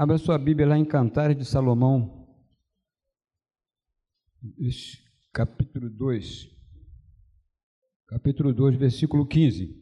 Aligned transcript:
Abra 0.00 0.16
sua 0.16 0.38
Bíblia 0.38 0.64
lá 0.64 0.78
em 0.78 0.84
Cantares 0.84 1.36
de 1.36 1.44
Salomão, 1.44 2.32
capítulo 5.32 5.90
2. 5.90 6.48
Capítulo 8.06 8.54
2, 8.54 8.76
versículo 8.76 9.26
15. 9.26 9.76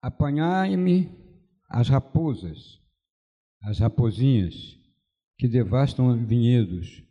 Apanhai-me 0.00 1.10
as 1.68 1.90
raposas, 1.90 2.80
as 3.60 3.80
rapozinhas, 3.80 4.80
que 5.36 5.46
devastam 5.46 6.16
vinhedos, 6.24 7.04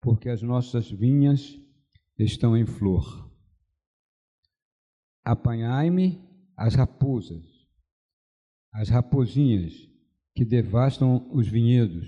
porque 0.00 0.28
as 0.28 0.40
nossas 0.40 0.88
vinhas 0.88 1.58
estão 2.16 2.56
em 2.56 2.64
flor. 2.64 3.28
Apanhai-me 5.24 6.29
as 6.60 6.74
raposas, 6.74 7.42
as 8.74 8.90
rapozinhas 8.90 9.72
que 10.34 10.44
devastam 10.44 11.26
os 11.32 11.48
vinhedos, 11.48 12.06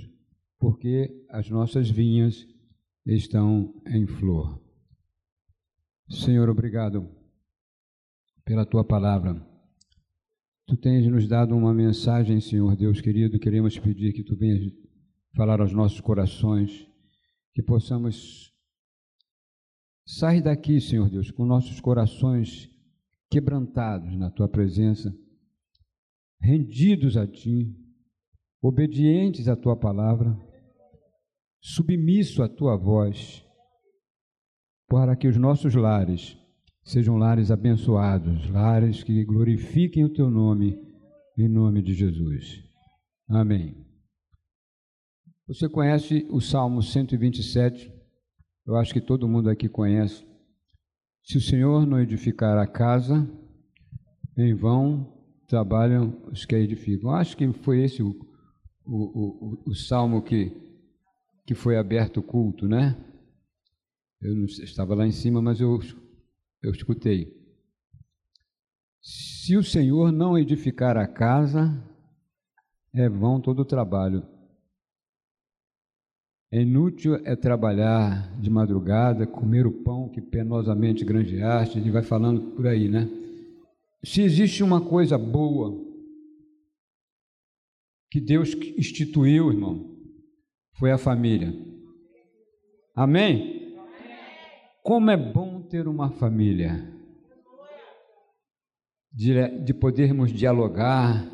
porque 0.59 1.27
as 1.31 1.49
nossas 1.49 1.89
vinhas 1.89 2.47
estão 3.07 3.83
em 3.87 4.07
flor. 4.07 4.63
Senhor, 6.11 6.51
obrigado 6.51 7.09
pela 8.45 8.67
tua 8.67 8.85
palavra. 8.85 9.35
Tu 10.67 10.77
tens 10.77 11.07
nos 11.07 11.27
dado 11.27 11.57
uma 11.57 11.73
mensagem, 11.73 12.39
Senhor 12.39 12.77
Deus 12.77 13.01
querido, 13.01 13.39
queremos 13.39 13.79
pedir 13.79 14.13
que 14.13 14.23
tu 14.23 14.37
venhas 14.37 14.71
falar 15.35 15.63
aos 15.63 15.73
nossos 15.73 16.03
corações, 16.03 16.87
que 17.55 17.63
possamos 17.63 18.53
sair 20.07 20.43
daqui, 20.43 20.79
Senhor 20.79 21.09
Deus, 21.09 21.31
com 21.31 21.47
nossos 21.47 21.81
corações 21.81 22.71
quebrantados 23.33 24.15
na 24.15 24.31
tua 24.31 24.47
presença, 24.47 25.11
rendidos 26.39 27.17
a 27.17 27.27
ti, 27.27 27.75
obedientes 28.61 29.49
à 29.49 29.57
tua 29.57 29.75
palavra, 29.75 30.39
submisso 31.59 32.43
à 32.43 32.49
tua 32.49 32.77
voz, 32.77 33.43
para 34.87 35.17
que 35.17 35.27
os 35.27 35.39
nossos 35.39 35.75
lares 35.75 36.37
sejam 36.85 37.17
lares 37.17 37.51
abençoados, 37.51 38.51
lares 38.51 39.03
que 39.03 39.25
glorifiquem 39.25 40.05
o 40.05 40.13
teu 40.13 40.31
nome, 40.31 40.79
em 41.39 41.49
nome 41.49 41.81
de 41.81 41.95
Jesus. 41.95 42.63
Amém. 43.27 43.75
Você 45.47 45.71
conhece 45.71 46.27
o 46.29 46.39
Salmo 46.39 46.83
127? 46.83 47.91
Eu 48.67 48.77
acho 48.77 48.93
que 48.93 49.01
todo 49.01 49.27
mundo 49.27 49.49
aqui 49.49 49.71
conhece. 49.71 50.23
Se 51.23 51.39
o 51.39 51.41
Senhor 51.41 51.87
não 51.87 52.01
edificar 52.01 52.59
a 52.59 52.67
casa, 52.67 53.29
em 54.37 54.55
vão 54.55 55.13
trabalham 55.47 56.19
os 56.31 56.45
que 56.45 56.55
a 56.55 56.59
edificam. 56.59 57.11
Acho 57.11 57.37
que 57.37 57.53
foi 57.53 57.85
esse 57.85 58.03
o, 58.03 58.09
o, 58.85 59.59
o, 59.67 59.71
o 59.71 59.75
salmo 59.75 60.23
que, 60.23 60.51
que 61.47 61.55
foi 61.55 61.77
aberto 61.77 62.19
o 62.19 62.23
culto, 62.23 62.67
né? 62.67 62.97
Eu 64.21 64.35
não 64.35 64.45
estava 64.45 64.95
lá 64.95 65.07
em 65.07 65.13
cima, 65.13 65.43
mas 65.43 65.61
eu, 65.61 65.79
eu 66.63 66.71
escutei. 66.71 67.31
Se 69.03 69.57
o 69.57 69.63
Senhor 69.63 70.11
não 70.11 70.39
edificar 70.39 70.97
a 70.97 71.07
casa, 71.07 71.77
é 72.95 73.09
vão 73.09 73.41
todo 73.41 73.61
o 73.61 73.67
trabalho. 73.67 74.27
É 76.53 76.61
inútil 76.61 77.15
é 77.25 77.35
trabalhar 77.35 78.39
de 78.39 78.51
madrugada, 78.51 79.27
comer 79.27 79.67
o 79.67 79.73
pão 79.83 80.11
que 80.11 80.21
penosamente 80.21 81.03
granjeaste, 81.03 81.79
ele 81.79 81.91
vai 81.91 82.03
falando 82.03 82.55
por 82.55 82.67
aí, 82.67 82.91
né? 82.91 83.09
Se 84.05 84.21
existe 84.21 84.63
uma 84.63 84.79
coisa 84.79 85.17
boa 85.17 85.83
que 88.11 88.21
Deus 88.21 88.53
instituiu, 88.77 89.51
irmão, 89.51 89.97
foi 90.75 90.93
a 90.93 90.99
família. 90.99 91.55
Amém? 92.95 93.75
Como 94.83 95.11
é 95.11 95.17
bom 95.17 95.63
ter 95.63 95.89
uma 95.89 96.11
família, 96.11 96.93
de, 99.11 99.59
de 99.65 99.73
podermos 99.73 100.31
dialogar, 100.31 101.27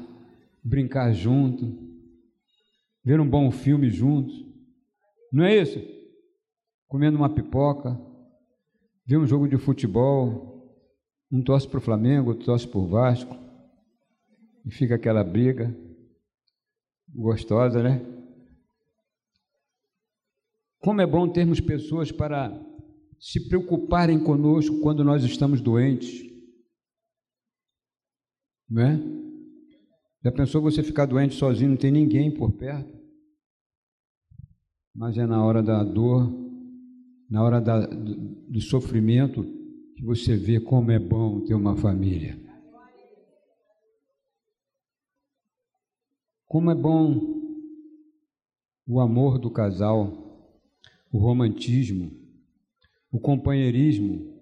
brincar 0.63 1.13
junto, 1.13 1.77
ver 3.05 3.19
um 3.19 3.29
bom 3.29 3.51
filme 3.51 3.91
juntos. 3.91 4.48
Não 5.33 5.45
é 5.45 5.57
isso? 5.57 5.79
Comendo 6.87 7.19
uma 7.19 7.33
pipoca, 7.33 7.99
ver 9.07 9.19
um 9.19 9.27
jogo 9.27 9.49
de 9.49 9.59
futebol, 9.59 10.59
um 11.31 11.43
torce 11.43 11.69
para 11.69 11.79
o 11.79 11.83
Flamengo, 11.83 12.31
outro 12.31 12.47
torce 12.47 12.67
para 12.67 12.79
o 12.79 12.87
Vasco, 12.87 13.37
e 14.65 14.71
fica 14.71 14.95
aquela 14.95 15.23
briga 15.23 15.75
gostosa, 17.09 17.83
né? 17.83 18.01
Como 20.81 21.01
é 21.01 21.07
bom 21.07 21.29
termos 21.29 21.61
pessoas 21.61 22.13
para 22.13 22.51
se 23.19 23.49
preocuparem 23.49 24.23
conosco 24.23 24.81
quando 24.81 25.03
nós 25.03 25.25
estamos 25.25 25.61
doentes, 25.61 26.23
não 28.69 28.83
é? 28.83 28.99
Já 30.23 30.33
pensou 30.33 30.61
você 30.61 30.83
ficar 30.83 31.07
doente 31.07 31.35
sozinho, 31.35 31.71
não 31.71 31.77
tem 31.77 31.91
ninguém 31.91 32.31
por 32.31 32.53
perto? 32.53 32.98
Mas 34.99 35.17
é 35.17 35.25
na 35.25 35.45
hora 35.45 35.63
da 35.63 35.85
dor, 35.85 36.29
na 37.31 37.41
hora 37.45 37.61
da, 37.61 37.87
do, 37.87 38.17
do 38.51 38.61
sofrimento, 38.61 39.45
que 39.95 40.05
você 40.05 40.37
vê 40.37 40.59
como 40.59 40.91
é 40.91 40.99
bom 40.99 41.41
ter 41.45 41.55
uma 41.55 41.77
família. 41.77 42.37
Como 46.49 46.69
é 46.73 46.75
bom 46.75 47.39
o 48.89 48.99
amor 48.99 49.39
do 49.39 49.53
casal, 49.53 50.51
o 51.13 51.19
romantismo, 51.19 52.11
o 53.13 53.21
companheirismo. 53.21 54.37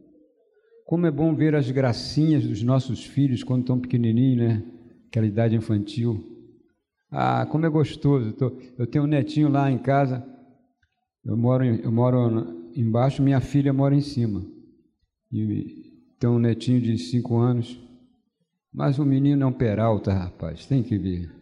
Como 0.87 1.05
é 1.05 1.11
bom 1.11 1.35
ver 1.35 1.55
as 1.55 1.71
gracinhas 1.71 2.47
dos 2.47 2.63
nossos 2.63 3.05
filhos 3.05 3.45
quando 3.45 3.61
estão 3.61 3.79
pequenininhos, 3.79 4.39
né? 4.39 4.73
Aquela 5.09 5.27
idade 5.27 5.55
infantil. 5.55 6.25
Ah, 7.11 7.45
como 7.45 7.67
é 7.67 7.69
gostoso. 7.69 8.35
Eu 8.79 8.87
tenho 8.87 9.05
um 9.05 9.09
netinho 9.09 9.51
lá 9.51 9.71
em 9.71 9.77
casa 9.77 10.35
eu 11.27 11.37
moro, 11.37 11.65
eu 11.65 11.91
moro 11.91 12.71
embaixo, 12.77 13.21
minha 13.21 13.41
filha 13.41 13.73
mora 13.73 13.95
em 13.95 14.01
cima. 14.01 14.47
E 15.33 15.93
tem 16.21 16.31
um 16.31 16.39
netinho 16.39 16.81
de 16.81 16.97
cinco 16.97 17.37
anos. 17.37 17.81
Mas 18.73 18.99
o 18.99 19.05
menino 19.05 19.43
é 19.43 19.47
um 19.47 19.53
peralta, 19.53 20.13
rapaz, 20.13 20.67
tem 20.67 20.83
que 20.83 20.97
ver. 20.97 21.35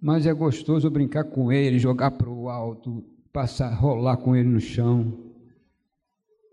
Mas 0.00 0.26
é 0.26 0.32
gostoso 0.32 0.88
brincar 0.88 1.24
com 1.24 1.50
ele, 1.50 1.78
jogar 1.78 2.12
para 2.12 2.30
o 2.30 2.48
alto, 2.48 3.02
passar, 3.32 3.74
rolar 3.74 4.16
com 4.18 4.36
ele 4.36 4.48
no 4.48 4.60
chão. 4.60 5.12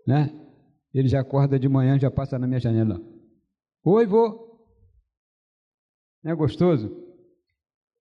Né? 0.06 0.32
Ele 0.92 1.06
já 1.06 1.20
acorda 1.20 1.58
de 1.58 1.68
manhã, 1.68 1.98
já 1.98 2.10
passa 2.10 2.38
na 2.38 2.46
minha 2.46 2.58
janela. 2.58 3.00
Oi, 3.84 4.04
vô. 4.04 4.48
Não 6.24 6.32
é 6.32 6.34
gostoso? 6.34 6.90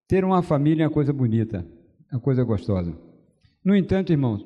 Ter 0.07 0.25
uma 0.25 0.41
família 0.41 0.83
é 0.83 0.87
uma 0.87 0.93
coisa 0.93 1.13
bonita, 1.13 1.67
é 2.11 2.15
uma 2.15 2.21
coisa 2.21 2.43
gostosa. 2.43 3.06
No 3.67 3.75
entanto, 3.75 4.13
irmãos, 4.13 4.45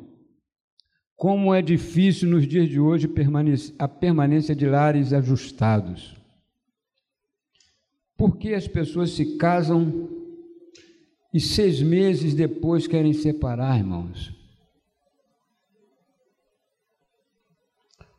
como 1.16 1.54
é 1.54 1.62
difícil 1.62 2.28
nos 2.28 2.48
dias 2.48 2.68
de 2.68 2.80
hoje 2.80 3.08
a 3.78 3.88
permanência 3.88 4.56
de 4.56 4.66
lares 4.66 5.14
ajustados. 5.14 6.18
Por 8.18 8.40
que 8.40 8.56
as 8.56 8.68
pessoas 8.68 9.12
se 9.12 9.38
casam 9.38 10.10
e 11.32 11.40
seis 11.40 11.84
meses 11.84 12.34
depois 12.34 12.88
querem 12.88 13.14
separar, 13.14 13.78
irmãos? 13.78 14.36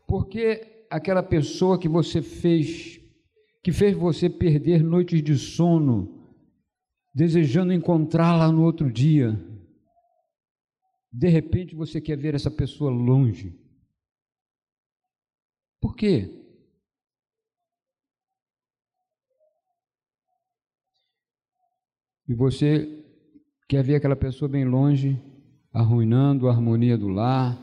Porque 0.07 0.85
aquela 0.89 1.21
pessoa 1.21 1.77
que 1.77 1.89
você 1.89 2.21
fez, 2.21 2.97
que 3.61 3.73
fez 3.73 3.93
você 3.93 4.29
perder 4.29 4.81
noites 4.81 5.21
de 5.21 5.37
sono, 5.37 6.31
desejando 7.13 7.73
encontrá-la 7.73 8.49
no 8.49 8.63
outro 8.63 8.89
dia, 8.89 9.37
de 11.13 11.27
repente 11.27 11.75
você 11.75 12.01
quer 12.01 12.17
ver 12.17 12.33
essa 12.33 12.49
pessoa 12.49 12.89
longe. 12.89 13.55
Por 15.79 15.95
quê? 15.95 16.39
E 22.27 22.33
você 22.33 23.05
quer 23.69 23.83
ver 23.83 23.95
aquela 23.95 24.15
pessoa 24.15 24.49
bem 24.49 24.65
longe, 24.65 25.21
arruinando 25.71 26.47
a 26.47 26.51
harmonia 26.51 26.97
do 26.97 27.09
lar, 27.09 27.61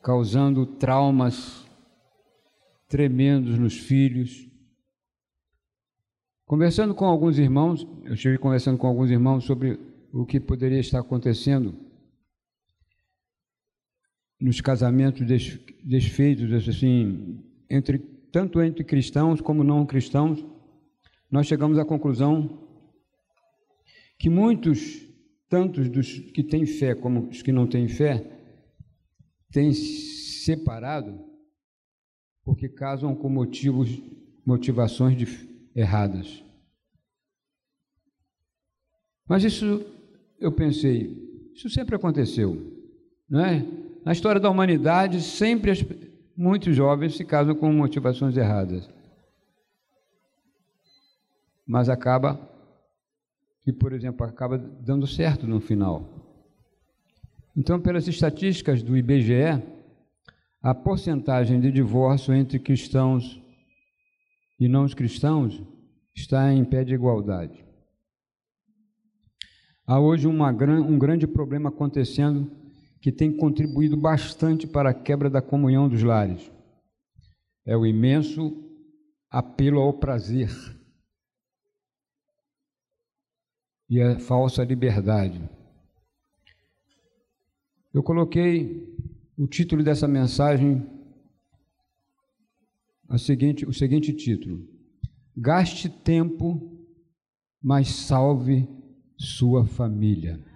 causando 0.00 0.64
traumas 0.76 1.66
tremendos 2.86 3.58
nos 3.58 3.76
filhos. 3.76 4.48
Conversando 6.46 6.94
com 6.94 7.06
alguns 7.06 7.36
irmãos, 7.38 7.84
eu 8.04 8.14
estive 8.14 8.38
conversando 8.38 8.78
com 8.78 8.86
alguns 8.86 9.10
irmãos 9.10 9.44
sobre 9.44 9.78
o 10.12 10.24
que 10.24 10.38
poderia 10.38 10.78
estar 10.78 11.00
acontecendo 11.00 11.89
nos 14.40 14.60
casamentos 14.60 15.26
desfeitos, 15.84 16.68
assim, 16.68 17.44
entre, 17.68 17.98
tanto 18.32 18.60
entre 18.62 18.82
cristãos 18.84 19.40
como 19.40 19.62
não 19.62 19.84
cristãos, 19.84 20.44
nós 21.30 21.46
chegamos 21.46 21.78
à 21.78 21.84
conclusão 21.84 22.66
que 24.18 24.28
muitos, 24.28 25.06
tantos 25.48 25.88
dos 25.88 26.18
que 26.18 26.42
têm 26.42 26.66
fé 26.66 26.94
como 26.94 27.28
os 27.28 27.42
que 27.42 27.52
não 27.52 27.66
têm 27.66 27.88
fé, 27.88 28.24
têm 29.50 29.72
separado 29.72 31.30
porque 32.44 32.68
casam 32.68 33.14
com 33.14 33.28
motivos, 33.28 33.88
motivações 34.44 35.16
de, 35.16 35.26
erradas. 35.74 36.42
Mas 39.28 39.44
isso, 39.44 39.86
eu 40.40 40.50
pensei, 40.50 41.52
isso 41.54 41.70
sempre 41.70 41.94
aconteceu, 41.94 42.56
não 43.28 43.44
é? 43.44 43.64
Na 44.04 44.12
história 44.12 44.40
da 44.40 44.48
humanidade, 44.48 45.20
sempre 45.20 45.70
as, 45.70 45.84
muitos 46.36 46.74
jovens 46.74 47.16
se 47.16 47.24
casam 47.24 47.54
com 47.54 47.72
motivações 47.72 48.36
erradas. 48.36 48.88
Mas 51.66 51.88
acaba 51.88 52.40
que, 53.62 53.72
por 53.72 53.92
exemplo, 53.92 54.26
acaba 54.26 54.56
dando 54.56 55.06
certo 55.06 55.46
no 55.46 55.60
final. 55.60 56.08
Então, 57.56 57.80
pelas 57.80 58.08
estatísticas 58.08 58.82
do 58.82 58.96
IBGE, 58.96 59.62
a 60.62 60.74
porcentagem 60.74 61.60
de 61.60 61.70
divórcio 61.70 62.32
entre 62.32 62.58
cristãos 62.58 63.40
e 64.58 64.68
não 64.68 64.86
cristãos 64.88 65.62
está 66.14 66.52
em 66.52 66.64
pé 66.64 66.84
de 66.84 66.94
igualdade. 66.94 67.64
Há 69.86 69.98
hoje 69.98 70.26
uma, 70.26 70.50
um 70.50 70.98
grande 70.98 71.26
problema 71.26 71.68
acontecendo 71.68 72.59
que 73.00 73.10
tem 73.10 73.34
contribuído 73.34 73.96
bastante 73.96 74.66
para 74.66 74.90
a 74.90 74.94
quebra 74.94 75.30
da 75.30 75.40
comunhão 75.40 75.88
dos 75.88 76.02
lares. 76.02 76.50
É 77.64 77.76
o 77.76 77.86
imenso 77.86 78.52
apelo 79.30 79.80
ao 79.80 79.92
prazer 79.98 80.50
e 83.88 84.00
a 84.00 84.18
falsa 84.20 84.62
liberdade. 84.62 85.40
Eu 87.92 88.02
coloquei 88.02 88.86
o 89.36 89.48
título 89.48 89.82
dessa 89.82 90.06
mensagem, 90.06 90.86
a 93.08 93.18
seguinte, 93.18 93.66
o 93.66 93.72
seguinte 93.72 94.12
título: 94.12 94.68
Gaste 95.36 95.88
tempo, 95.88 96.86
mas 97.60 97.88
salve 97.88 98.68
sua 99.18 99.66
família. 99.66 100.49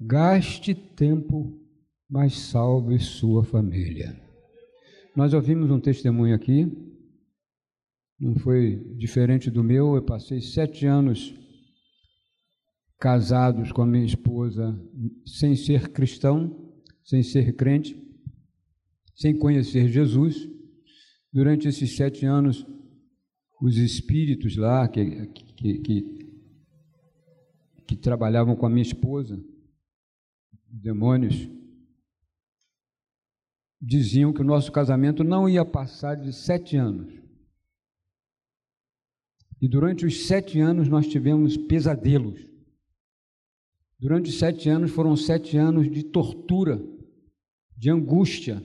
Gaste 0.00 0.74
tempo, 0.74 1.60
mas 2.08 2.38
salve 2.38 2.98
sua 3.00 3.42
família. 3.42 4.16
Nós 5.16 5.34
ouvimos 5.34 5.70
um 5.70 5.80
testemunho 5.80 6.36
aqui, 6.36 6.70
não 8.20 8.36
foi 8.36 8.76
diferente 8.96 9.50
do 9.50 9.64
meu. 9.64 9.96
Eu 9.96 10.02
passei 10.02 10.40
sete 10.40 10.86
anos 10.86 11.34
casados 12.98 13.72
com 13.72 13.82
a 13.82 13.86
minha 13.86 14.04
esposa, 14.04 14.80
sem 15.26 15.56
ser 15.56 15.88
cristão, 15.88 16.72
sem 17.04 17.22
ser 17.22 17.54
crente, 17.56 18.00
sem 19.16 19.36
conhecer 19.36 19.88
Jesus. 19.88 20.48
Durante 21.32 21.66
esses 21.66 21.96
sete 21.96 22.24
anos, 22.24 22.64
os 23.60 23.76
espíritos 23.76 24.56
lá 24.56 24.86
que, 24.86 25.26
que, 25.26 25.78
que, 25.78 26.28
que 27.86 27.96
trabalhavam 27.96 28.54
com 28.54 28.66
a 28.66 28.70
minha 28.70 28.82
esposa, 28.82 29.36
demônios, 30.68 31.48
diziam 33.80 34.32
que 34.32 34.40
o 34.40 34.44
nosso 34.44 34.70
casamento 34.72 35.22
não 35.22 35.48
ia 35.48 35.64
passar 35.64 36.14
de 36.14 36.32
sete 36.32 36.76
anos. 36.76 37.12
E 39.60 39.68
durante 39.68 40.06
os 40.06 40.26
sete 40.26 40.60
anos 40.60 40.88
nós 40.88 41.06
tivemos 41.06 41.56
pesadelos. 41.56 42.46
Durante 43.98 44.30
sete 44.30 44.68
anos 44.68 44.92
foram 44.92 45.16
sete 45.16 45.56
anos 45.56 45.90
de 45.90 46.04
tortura, 46.04 46.78
de 47.76 47.90
angústia, 47.90 48.62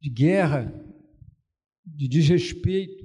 de 0.00 0.10
guerra, 0.10 0.72
de 1.84 2.08
desrespeito. 2.08 3.04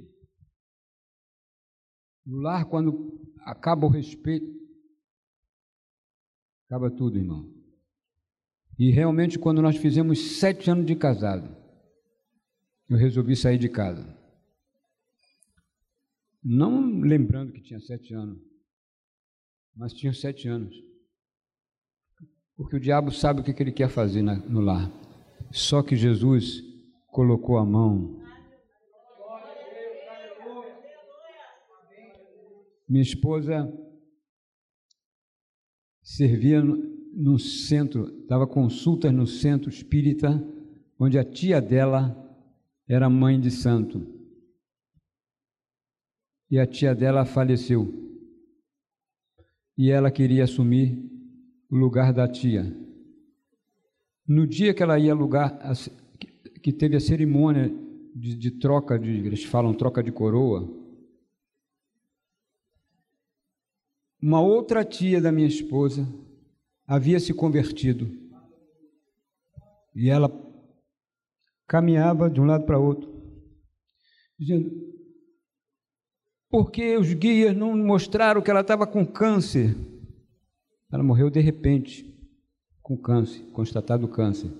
No 2.24 2.38
lar, 2.38 2.66
quando 2.66 3.20
acaba 3.40 3.86
o 3.86 3.90
respeito, 3.90 4.61
Acaba 6.72 6.90
tudo, 6.90 7.18
irmão. 7.18 7.46
E 8.78 8.90
realmente, 8.90 9.38
quando 9.38 9.60
nós 9.60 9.76
fizemos 9.76 10.38
sete 10.38 10.70
anos 10.70 10.86
de 10.86 10.96
casado, 10.96 11.54
eu 12.88 12.96
resolvi 12.96 13.36
sair 13.36 13.58
de 13.58 13.68
casa. 13.68 14.18
Não 16.42 16.98
lembrando 17.02 17.52
que 17.52 17.60
tinha 17.60 17.78
sete 17.78 18.14
anos, 18.14 18.40
mas 19.76 19.92
tinha 19.92 20.14
sete 20.14 20.48
anos. 20.48 20.74
Porque 22.56 22.76
o 22.76 22.80
diabo 22.80 23.10
sabe 23.10 23.42
o 23.42 23.44
que 23.44 23.62
ele 23.62 23.70
quer 23.70 23.90
fazer 23.90 24.22
no 24.22 24.60
lar. 24.60 24.90
Só 25.50 25.82
que 25.82 25.94
Jesus 25.94 26.62
colocou 27.08 27.58
a 27.58 27.66
mão. 27.66 28.18
Minha 32.88 33.02
esposa 33.02 33.70
servia 36.02 36.62
no 36.62 37.38
centro, 37.38 38.10
dava 38.26 38.46
consultas 38.46 39.12
no 39.12 39.26
centro 39.26 39.70
espírita, 39.70 40.42
onde 40.98 41.18
a 41.18 41.24
tia 41.24 41.60
dela 41.60 42.18
era 42.88 43.08
mãe 43.08 43.40
de 43.40 43.50
santo. 43.50 44.06
E 46.50 46.58
a 46.58 46.66
tia 46.66 46.94
dela 46.94 47.24
faleceu. 47.24 48.00
E 49.76 49.90
ela 49.90 50.10
queria 50.10 50.44
assumir 50.44 50.98
o 51.70 51.76
lugar 51.76 52.12
da 52.12 52.28
tia. 52.28 52.76
No 54.26 54.46
dia 54.46 54.74
que 54.74 54.82
ela 54.82 54.98
ia 54.98 55.14
lugar, 55.14 55.58
que 56.62 56.72
teve 56.72 56.96
a 56.96 57.00
cerimônia 57.00 57.68
de, 58.14 58.36
de 58.36 58.50
troca 58.52 58.98
de, 58.98 59.10
eles 59.10 59.44
falam 59.44 59.74
troca 59.74 60.02
de 60.02 60.12
coroa, 60.12 60.81
uma 64.22 64.40
outra 64.40 64.84
tia 64.84 65.20
da 65.20 65.32
minha 65.32 65.48
esposa 65.48 66.06
havia 66.86 67.18
se 67.18 67.34
convertido. 67.34 68.08
E 69.94 70.08
ela 70.08 70.30
caminhava 71.66 72.30
de 72.30 72.40
um 72.40 72.44
lado 72.44 72.64
para 72.64 72.78
outro, 72.78 73.10
dizendo: 74.38 74.70
por 76.48 76.70
que 76.70 76.96
os 76.98 77.12
guias 77.14 77.56
não 77.56 77.76
mostraram 77.76 78.42
que 78.42 78.50
ela 78.50 78.60
estava 78.60 78.86
com 78.86 79.06
câncer? 79.06 79.74
Ela 80.92 81.02
morreu 81.02 81.30
de 81.30 81.40
repente, 81.40 82.14
com 82.82 82.96
câncer, 82.96 83.42
constatado 83.52 84.06
câncer. 84.06 84.50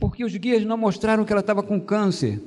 Por 0.00 0.14
que 0.14 0.24
os 0.24 0.36
guias 0.36 0.64
não 0.64 0.76
mostraram 0.76 1.24
que 1.24 1.32
ela 1.32 1.40
estava 1.40 1.62
com 1.62 1.80
câncer? 1.80 2.42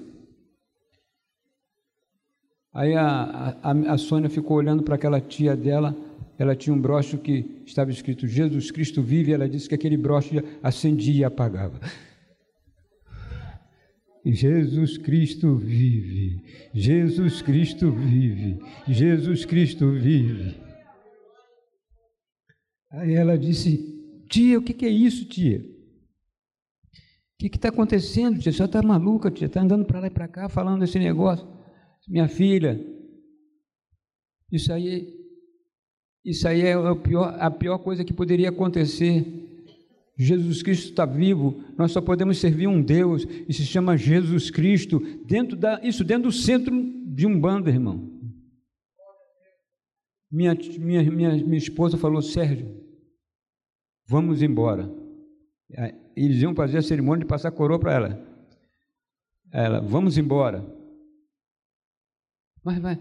Aí 2.74 2.96
a, 2.96 3.56
a, 3.62 3.72
a 3.94 3.98
Sônia 3.98 4.30
ficou 4.30 4.58
olhando 4.58 4.82
para 4.82 4.96
aquela 4.96 5.22
tia 5.22 5.56
dela, 5.56 5.96
ela 6.40 6.56
tinha 6.56 6.74
um 6.74 6.82
broche 6.82 7.18
que 7.18 7.62
estava 7.68 7.92
escrito 7.92 8.28
Jesus 8.28 8.72
Cristo 8.72 9.04
vive, 9.04 9.32
ela 9.32 9.48
disse 9.48 9.70
que 9.70 9.76
aquele 9.76 9.96
broche 9.96 10.44
acendia 10.64 11.22
e 11.22 11.24
apagava. 11.24 11.80
Jesus 14.26 14.98
Cristo 14.98 15.56
vive, 15.56 16.42
Jesus 16.74 17.42
Cristo 17.44 17.92
vive, 17.92 18.60
Jesus 18.88 19.46
Cristo 19.46 19.92
vive. 19.92 20.56
Aí 22.90 23.14
ela 23.14 23.38
disse: 23.38 24.24
Tia, 24.30 24.58
o 24.58 24.64
que, 24.64 24.86
é 24.86 24.90
isso, 24.90 25.26
tia? 25.26 25.60
O 25.60 27.38
que 27.38 27.48
está 27.56 27.68
acontecendo, 27.68 28.40
tia? 28.40 28.52
Senhora 28.52 28.70
está 28.70 28.82
maluca, 28.82 29.30
tia? 29.30 29.48
Está 29.48 29.62
andando 29.62 29.86
para 29.86 30.00
lá 30.00 30.08
e 30.08 30.10
para 30.10 30.28
cá 30.28 30.48
falando 30.48 30.84
esse 30.84 30.98
negócio 30.98 31.46
minha 32.08 32.28
filha, 32.28 32.80
isso 34.52 34.72
aí, 34.72 35.08
isso 36.24 36.48
aí 36.48 36.62
é 36.62 36.74
a 36.74 36.96
pior, 36.96 37.36
a 37.40 37.50
pior 37.50 37.78
coisa 37.80 38.04
que 38.04 38.14
poderia 38.14 38.50
acontecer. 38.50 39.26
Jesus 40.16 40.62
Cristo 40.62 40.90
está 40.92 41.06
vivo, 41.06 41.64
nós 41.76 41.92
só 41.92 42.00
podemos 42.00 42.38
servir 42.38 42.68
um 42.68 42.82
Deus, 42.82 43.26
e 43.48 43.54
se 43.54 43.66
chama 43.66 43.98
Jesus 43.98 44.52
Cristo, 44.52 45.00
dentro 45.26 45.58
da, 45.58 45.82
isso 45.84 46.04
dentro 46.04 46.24
do 46.24 46.32
centro 46.32 46.72
de 47.08 47.26
um 47.26 47.40
bando, 47.40 47.68
irmão. 47.68 48.12
Minha, 50.32 50.56
minha, 50.80 51.04
minha, 51.04 51.36
minha 51.36 51.58
esposa 51.58 51.98
falou, 51.98 52.22
Sérgio, 52.22 52.80
vamos 54.08 54.44
embora. 54.44 54.88
Eles 56.16 56.42
iam 56.42 56.54
fazer 56.54 56.78
a 56.78 56.84
cerimônia 56.84 57.24
de 57.24 57.30
passar 57.30 57.52
coroa 57.52 57.80
para 57.80 57.94
ela. 57.94 58.28
Ela, 59.52 59.80
vamos 59.80 60.18
embora. 60.18 60.64
Mas, 62.64 62.80
mas 62.80 62.98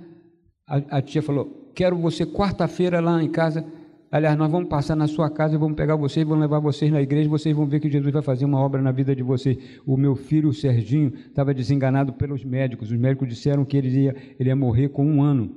a, 0.66 0.98
a 0.98 1.02
tia 1.02 1.22
falou: 1.22 1.70
Quero 1.74 1.96
você 1.96 2.26
quarta-feira 2.26 3.00
lá 3.00 3.22
em 3.22 3.30
casa 3.30 3.64
Aliás, 4.12 4.36
nós 4.36 4.50
vamos 4.50 4.68
passar 4.68 4.94
na 4.94 5.06
sua 5.06 5.30
casa, 5.30 5.56
vamos 5.56 5.74
pegar 5.74 5.96
vocês, 5.96 6.26
vamos 6.26 6.42
levar 6.42 6.58
vocês 6.58 6.92
na 6.92 7.00
igreja, 7.00 7.30
vocês 7.30 7.56
vão 7.56 7.66
ver 7.66 7.80
que 7.80 7.90
Jesus 7.90 8.12
vai 8.12 8.20
fazer 8.20 8.44
uma 8.44 8.60
obra 8.60 8.82
na 8.82 8.92
vida 8.92 9.16
de 9.16 9.22
vocês. 9.22 9.56
O 9.86 9.96
meu 9.96 10.14
filho, 10.14 10.50
o 10.50 10.52
Serginho, 10.52 11.14
estava 11.14 11.54
desenganado 11.54 12.12
pelos 12.12 12.44
médicos. 12.44 12.90
Os 12.90 12.98
médicos 12.98 13.26
disseram 13.26 13.64
que 13.64 13.74
ele 13.74 13.88
ia, 13.88 14.14
ele 14.38 14.50
ia 14.50 14.54
morrer 14.54 14.90
com 14.90 15.06
um 15.06 15.22
ano. 15.22 15.56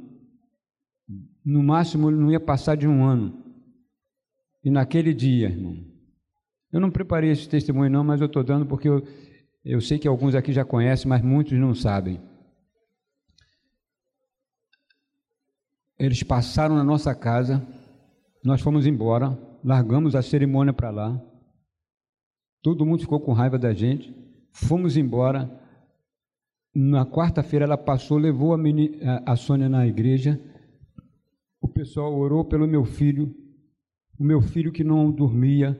No 1.43 1.61
máximo, 1.61 2.09
ele 2.09 2.17
não 2.17 2.31
ia 2.31 2.39
passar 2.39 2.77
de 2.77 2.87
um 2.87 3.03
ano. 3.03 3.43
E 4.63 4.71
naquele 4.71 5.13
dia, 5.13 5.49
irmão, 5.49 5.75
eu 6.71 6.79
não 6.79 6.89
preparei 6.89 7.31
esse 7.31 7.49
testemunho 7.49 7.91
não, 7.91 8.05
mas 8.05 8.21
eu 8.21 8.27
estou 8.27 8.41
dando 8.41 8.65
porque 8.65 8.87
eu, 8.87 9.05
eu 9.65 9.81
sei 9.81 9.99
que 9.99 10.07
alguns 10.07 10.33
aqui 10.33 10.53
já 10.53 10.63
conhecem, 10.63 11.09
mas 11.09 11.21
muitos 11.21 11.59
não 11.59 11.75
sabem. 11.75 12.21
Eles 15.97 16.23
passaram 16.23 16.75
na 16.75 16.83
nossa 16.83 17.15
casa 17.15 17.65
nós 18.45 18.61
fomos 18.61 18.85
embora, 18.85 19.35
largamos 19.63 20.15
a 20.15 20.21
cerimônia 20.21 20.71
para 20.71 20.91
lá. 20.91 21.19
Todo 22.61 22.85
mundo 22.85 23.01
ficou 23.01 23.19
com 23.19 23.33
raiva 23.33 23.57
da 23.57 23.73
gente. 23.73 24.15
Fomos 24.53 24.95
embora. 24.95 25.49
Na 26.71 27.07
quarta-feira 27.07 27.65
ela 27.65 27.77
passou, 27.77 28.19
levou 28.19 28.53
a, 28.53 28.57
menina, 28.57 29.23
a 29.25 29.35
Sônia 29.35 29.67
na 29.67 29.87
igreja. 29.87 30.39
O 31.59 31.67
pessoal 31.67 32.13
orou 32.13 32.45
pelo 32.45 32.67
meu 32.67 32.85
filho. 32.85 33.35
O 34.19 34.23
meu 34.23 34.41
filho 34.41 34.71
que 34.71 34.83
não 34.83 35.11
dormia, 35.11 35.79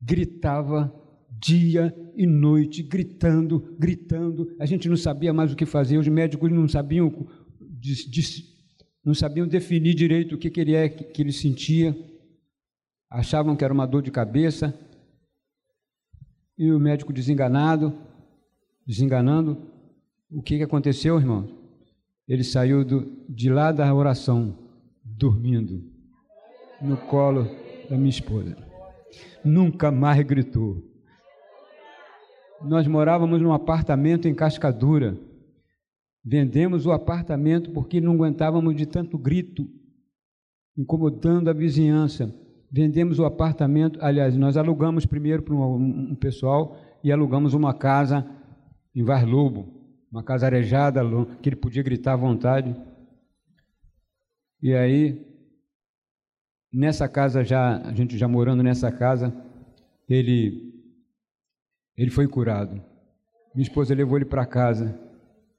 gritava 0.00 0.94
dia 1.32 1.92
e 2.14 2.26
noite, 2.28 2.80
gritando, 2.80 3.76
gritando. 3.76 4.54
A 4.60 4.66
gente 4.66 4.88
não 4.88 4.96
sabia 4.96 5.32
mais 5.32 5.52
o 5.52 5.56
que 5.56 5.66
fazer. 5.66 5.98
Os 5.98 6.06
médicos 6.06 6.48
não 6.52 6.68
sabiam 6.68 7.10
não 9.08 9.14
sabiam 9.14 9.48
definir 9.48 9.94
direito 9.94 10.34
o 10.34 10.38
que, 10.38 10.50
que 10.50 10.60
ele 10.60 10.74
é 10.74 10.86
que 10.86 11.22
ele 11.22 11.32
sentia, 11.32 11.96
achavam 13.10 13.56
que 13.56 13.64
era 13.64 13.72
uma 13.72 13.86
dor 13.86 14.02
de 14.02 14.10
cabeça, 14.10 14.78
e 16.58 16.70
o 16.70 16.78
médico 16.78 17.10
desenganado, 17.10 17.98
desenganando, 18.86 19.66
o 20.30 20.42
que, 20.42 20.58
que 20.58 20.62
aconteceu, 20.62 21.18
irmão? 21.18 21.48
Ele 22.28 22.44
saiu 22.44 22.84
do, 22.84 23.24
de 23.26 23.48
lá 23.48 23.72
da 23.72 23.94
oração, 23.94 24.54
dormindo, 25.02 25.90
no 26.78 26.98
colo 26.98 27.48
da 27.88 27.96
minha 27.96 28.10
esposa. 28.10 28.58
Nunca 29.42 29.90
mais 29.90 30.22
gritou. 30.22 30.84
Nós 32.60 32.86
morávamos 32.86 33.40
num 33.40 33.54
apartamento 33.54 34.28
em 34.28 34.34
Cascadura. 34.34 35.18
Vendemos 36.30 36.84
o 36.84 36.92
apartamento 36.92 37.70
porque 37.70 38.02
não 38.02 38.12
aguentávamos 38.12 38.76
de 38.76 38.84
tanto 38.84 39.16
grito, 39.16 39.66
incomodando 40.76 41.48
a 41.48 41.54
vizinhança. 41.54 42.30
Vendemos 42.70 43.18
o 43.18 43.24
apartamento, 43.24 43.98
aliás, 44.02 44.36
nós 44.36 44.58
alugamos 44.58 45.06
primeiro 45.06 45.42
para 45.42 45.54
um, 45.54 46.14
pessoal 46.16 46.76
e 47.02 47.10
alugamos 47.10 47.54
uma 47.54 47.72
casa 47.72 48.28
em 48.94 49.02
Varlobo, 49.02 49.72
uma 50.12 50.22
casa 50.22 50.44
arejada, 50.44 51.00
que 51.40 51.48
ele 51.48 51.56
podia 51.56 51.82
gritar 51.82 52.12
à 52.12 52.16
vontade. 52.16 52.76
E 54.60 54.74
aí, 54.74 55.26
nessa 56.70 57.08
casa 57.08 57.42
já, 57.42 57.78
a 57.78 57.94
gente 57.94 58.18
já 58.18 58.28
morando 58.28 58.62
nessa 58.62 58.92
casa, 58.92 59.34
ele, 60.06 60.74
ele 61.96 62.10
foi 62.10 62.28
curado. 62.28 62.74
Minha 63.54 63.66
esposa 63.66 63.94
levou 63.94 64.18
ele 64.18 64.26
para 64.26 64.44
casa. 64.44 65.07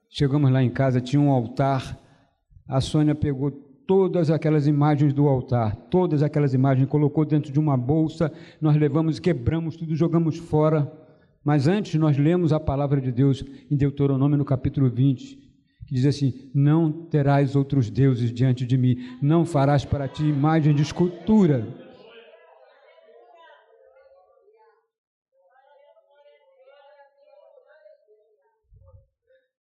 Chegamos 0.09 0.51
lá 0.51 0.63
em 0.63 0.69
casa, 0.71 0.99
tinha 0.99 1.21
um 1.21 1.29
altar. 1.29 1.97
A 2.67 2.81
Sônia 2.81 3.13
pegou 3.13 3.51
todas 3.87 4.31
aquelas 4.31 4.65
imagens 4.65 5.13
do 5.13 5.27
altar, 5.27 5.75
todas 5.89 6.23
aquelas 6.23 6.53
imagens, 6.53 6.87
colocou 6.89 7.23
dentro 7.23 7.51
de 7.51 7.59
uma 7.59 7.77
bolsa. 7.77 8.31
Nós 8.59 8.75
levamos, 8.75 9.19
quebramos 9.19 9.75
tudo, 9.75 9.95
jogamos 9.95 10.37
fora. 10.37 10.91
Mas 11.43 11.67
antes 11.67 11.95
nós 11.99 12.17
lemos 12.17 12.51
a 12.51 12.59
palavra 12.59 12.99
de 12.99 13.11
Deus 13.11 13.45
em 13.69 13.77
Deuteronômio 13.77 14.37
no 14.37 14.45
capítulo 14.45 14.89
20, 14.89 15.37
que 15.85 15.93
diz 15.93 16.05
assim: 16.05 16.49
Não 16.53 16.91
terás 16.91 17.55
outros 17.55 17.89
deuses 17.89 18.33
diante 18.33 18.65
de 18.65 18.77
mim, 18.77 18.97
não 19.21 19.45
farás 19.45 19.85
para 19.85 20.07
ti 20.07 20.23
imagem 20.23 20.73
de 20.73 20.81
escultura. 20.81 21.88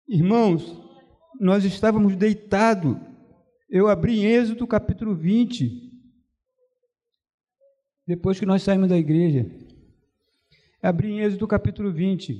Irmãos, 0.09 0.75
nós 1.39 1.67
estávamos 1.67 2.17
deitados. 2.17 2.97
Eu 3.69 3.89
abri 3.89 4.21
em 4.21 4.25
Êxodo 4.25 4.67
capítulo 4.67 5.15
20. 5.15 5.71
Depois 8.07 8.41
que 8.41 8.47
nós 8.47 8.63
saímos 8.63 8.89
da 8.89 8.97
igreja. 8.97 9.45
Abri 10.83 11.11
em 11.11 11.21
Êxodo 11.21 11.47
capítulo 11.47 11.93
20. 11.93 12.35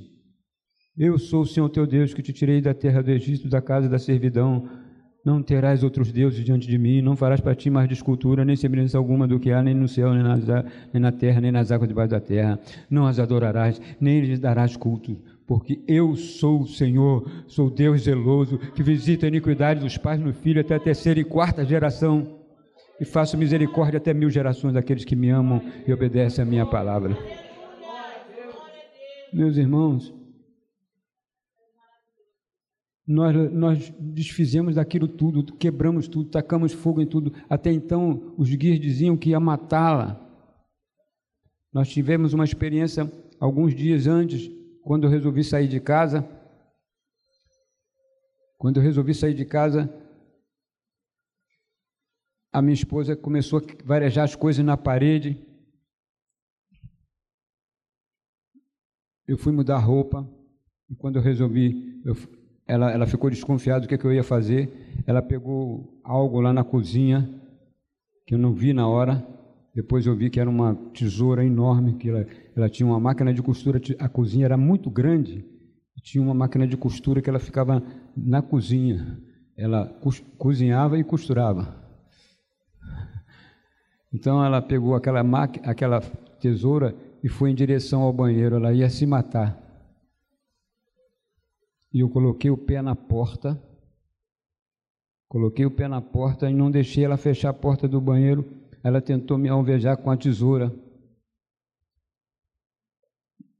Eu 0.97 1.19
sou 1.19 1.41
o 1.41 1.45
Senhor 1.45 1.69
teu 1.69 1.85
Deus 1.85 2.11
que 2.11 2.23
te 2.23 2.33
tirei 2.33 2.59
da 2.59 2.73
terra 2.73 3.03
do 3.03 3.11
Egito, 3.11 3.47
da 3.47 3.61
casa 3.61 3.87
da 3.87 3.99
servidão. 3.99 4.67
Não 5.23 5.43
terás 5.43 5.83
outros 5.83 6.11
deuses 6.11 6.43
diante 6.43 6.67
de 6.67 6.77
mim, 6.77 7.03
não 7.03 7.15
farás 7.15 7.39
para 7.39 7.53
ti 7.53 7.69
mais 7.69 7.87
de 7.87 7.93
escultura, 7.93 8.43
nem 8.43 8.55
semelhança 8.55 8.97
alguma 8.97 9.27
do 9.27 9.39
que 9.39 9.51
há, 9.51 9.61
nem 9.61 9.75
no 9.75 9.87
céu, 9.87 10.11
nem, 10.11 10.23
nem 10.91 11.01
na 11.01 11.11
terra, 11.11 11.39
nem 11.39 11.51
nas 11.51 11.71
águas 11.71 11.87
debaixo 11.87 12.09
da 12.09 12.19
terra. 12.19 12.59
Não 12.89 13.05
as 13.05 13.19
adorarás, 13.19 13.79
nem 14.01 14.21
lhes 14.21 14.39
darás 14.39 14.75
culto 14.75 15.21
porque 15.49 15.81
eu 15.87 16.15
sou 16.15 16.61
o 16.61 16.67
Senhor, 16.67 17.27
sou 17.47 17.71
Deus 17.71 18.03
zeloso, 18.03 18.59
que 18.59 18.83
visita 18.83 19.25
a 19.25 19.29
iniquidade 19.29 19.79
dos 19.79 19.97
pais 19.97 20.21
no 20.21 20.31
filho 20.31 20.61
até 20.61 20.75
a 20.75 20.79
terceira 20.79 21.19
e 21.19 21.23
quarta 21.23 21.65
geração, 21.65 22.39
e 23.01 23.03
faço 23.03 23.35
misericórdia 23.35 23.97
até 23.97 24.13
mil 24.13 24.29
gerações 24.29 24.75
daqueles 24.75 25.03
que 25.03 25.15
me 25.15 25.31
amam 25.31 25.59
e 25.87 25.91
obedecem 25.91 26.43
a 26.43 26.45
minha 26.45 26.67
palavra. 26.67 27.17
Meus 29.33 29.57
irmãos, 29.57 30.13
nós, 33.07 33.51
nós 33.51 33.93
desfizemos 33.99 34.75
daquilo 34.75 35.07
tudo, 35.07 35.43
quebramos 35.55 36.07
tudo, 36.07 36.29
tacamos 36.29 36.73
fogo 36.73 37.01
em 37.01 37.07
tudo. 37.07 37.33
Até 37.49 37.71
então, 37.71 38.35
os 38.37 38.53
guias 38.53 38.79
diziam 38.79 39.17
que 39.17 39.31
ia 39.31 39.39
matá-la. 39.39 40.23
Nós 41.73 41.89
tivemos 41.89 42.33
uma 42.33 42.43
experiência 42.43 43.11
alguns 43.39 43.73
dias 43.73 44.05
antes 44.05 44.58
quando 44.89 45.03
eu 45.03 45.09
resolvi 45.11 45.43
sair 45.43 45.67
de 45.67 45.79
casa, 45.79 46.27
quando 48.57 48.77
eu 48.77 48.81
resolvi 48.81 49.13
sair 49.13 49.35
de 49.35 49.45
casa, 49.45 49.87
a 52.51 52.59
minha 52.59 52.73
esposa 52.73 53.15
começou 53.15 53.59
a 53.59 53.85
varejar 53.85 54.23
as 54.23 54.35
coisas 54.35 54.65
na 54.65 54.75
parede. 54.75 55.39
Eu 59.27 59.37
fui 59.37 59.53
mudar 59.53 59.77
roupa 59.77 60.27
e 60.89 60.95
quando 60.95 61.17
eu 61.17 61.21
resolvi, 61.21 62.01
eu, 62.03 62.15
ela, 62.65 62.91
ela 62.91 63.05
ficou 63.05 63.29
desconfiada 63.29 63.81
do 63.81 63.87
que, 63.87 63.95
que 63.95 64.05
eu 64.05 64.13
ia 64.13 64.23
fazer. 64.23 64.73
Ela 65.05 65.21
pegou 65.21 66.01
algo 66.03 66.41
lá 66.41 66.51
na 66.51 66.63
cozinha 66.63 67.29
que 68.25 68.33
eu 68.33 68.39
não 68.39 68.55
vi 68.55 68.73
na 68.73 68.87
hora. 68.87 69.23
Depois 69.73 70.05
eu 70.05 70.15
vi 70.15 70.29
que 70.29 70.39
era 70.39 70.49
uma 70.49 70.75
tesoura 70.93 71.45
enorme, 71.45 71.93
que 71.93 72.09
ela, 72.09 72.25
ela 72.55 72.69
tinha 72.69 72.87
uma 72.87 72.99
máquina 72.99 73.33
de 73.33 73.41
costura, 73.41 73.79
a 73.99 74.09
cozinha 74.09 74.45
era 74.45 74.57
muito 74.57 74.89
grande, 74.89 75.45
tinha 76.01 76.23
uma 76.23 76.33
máquina 76.33 76.67
de 76.67 76.75
costura 76.75 77.21
que 77.21 77.29
ela 77.29 77.39
ficava 77.39 77.83
na 78.15 78.41
cozinha. 78.41 79.21
Ela 79.55 79.87
co 80.01 80.09
cozinhava 80.37 80.97
e 80.97 81.03
costurava. 81.03 81.77
Então 84.11 84.43
ela 84.43 84.61
pegou 84.61 84.95
aquela, 84.95 85.21
aquela 85.63 86.01
tesoura 86.39 86.95
e 87.23 87.29
foi 87.29 87.51
em 87.51 87.55
direção 87.55 88.01
ao 88.01 88.13
banheiro, 88.13 88.55
ela 88.55 88.73
ia 88.73 88.89
se 88.89 89.05
matar. 89.05 89.57
E 91.93 91.99
eu 91.99 92.09
coloquei 92.09 92.49
o 92.49 92.57
pé 92.57 92.81
na 92.81 92.95
porta, 92.95 93.61
coloquei 95.27 95.65
o 95.65 95.71
pé 95.71 95.87
na 95.87 96.01
porta 96.01 96.49
e 96.49 96.53
não 96.53 96.71
deixei 96.71 97.03
ela 97.03 97.17
fechar 97.17 97.49
a 97.49 97.53
porta 97.53 97.87
do 97.87 97.99
banheiro 97.99 98.58
ela 98.83 99.01
tentou 99.01 99.37
me 99.37 99.49
alvejar 99.49 99.97
com 99.97 100.09
a 100.09 100.17
tesoura. 100.17 100.73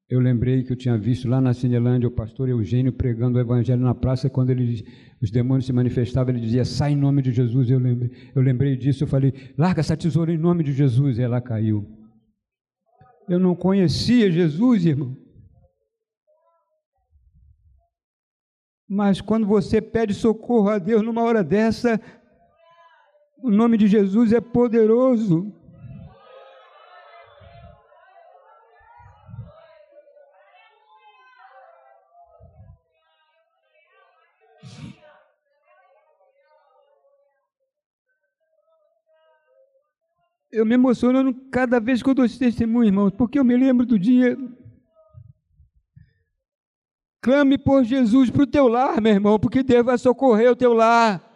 Eu 0.09 0.19
lembrei 0.19 0.63
que 0.63 0.71
eu 0.71 0.75
tinha 0.75 0.97
visto 0.97 1.27
lá 1.27 1.39
na 1.39 1.53
Cinelândia 1.53 2.07
o 2.07 2.11
pastor 2.11 2.49
Eugênio 2.49 2.91
pregando 2.91 3.37
o 3.37 3.41
evangelho 3.41 3.81
na 3.81 3.93
praça, 3.93 4.27
quando 4.27 4.49
ele, 4.49 4.83
os 5.21 5.29
demônios 5.29 5.67
se 5.67 5.73
manifestavam, 5.73 6.33
ele 6.33 6.41
dizia, 6.41 6.65
sai 6.65 6.93
em 6.93 6.95
nome 6.95 7.21
de 7.21 7.31
Jesus. 7.31 7.69
Eu 7.69 7.77
lembrei, 7.77 8.11
eu 8.33 8.41
lembrei 8.41 8.75
disso, 8.75 9.03
eu 9.03 9.07
falei, 9.07 9.53
larga 9.55 9.81
essa 9.81 9.95
tesoura 9.95 10.33
em 10.33 10.37
nome 10.37 10.63
de 10.63 10.73
Jesus, 10.73 11.19
e 11.19 11.21
ela 11.21 11.39
caiu. 11.39 11.87
Eu 13.27 13.37
não 13.37 13.55
conhecia 13.55 14.31
Jesus, 14.31 14.83
irmão. 14.83 15.15
Mas 18.89 19.21
quando 19.21 19.45
você 19.45 19.79
pede 19.79 20.15
socorro 20.15 20.69
a 20.69 20.79
Deus 20.79 21.03
numa 21.03 21.21
hora 21.21 21.43
dessa, 21.43 22.01
o 23.41 23.49
nome 23.49 23.77
de 23.77 23.87
Jesus 23.87 24.33
é 24.33 24.41
poderoso. 24.41 25.53
eu 40.59 40.65
me 40.65 40.73
emociono 40.73 41.33
cada 41.49 41.79
vez 41.79 42.03
que 42.03 42.09
eu 42.09 42.13
dou 42.13 42.25
esse 42.25 42.37
testemunho, 42.37 42.87
irmãos, 42.87 43.11
porque 43.11 43.39
eu 43.39 43.45
me 43.45 43.55
lembro 43.55 43.85
do 43.85 43.97
dia. 43.97 44.37
Clame 47.21 47.57
por 47.57 47.83
Jesus 47.83 48.29
para 48.29 48.43
o 48.43 48.47
teu 48.47 48.67
lar, 48.67 48.99
meu 49.01 49.13
irmão, 49.13 49.39
porque 49.39 49.63
Deus 49.63 49.85
vai 49.85 49.97
socorrer 49.97 50.51
o 50.51 50.55
teu 50.55 50.73
lar. 50.73 51.28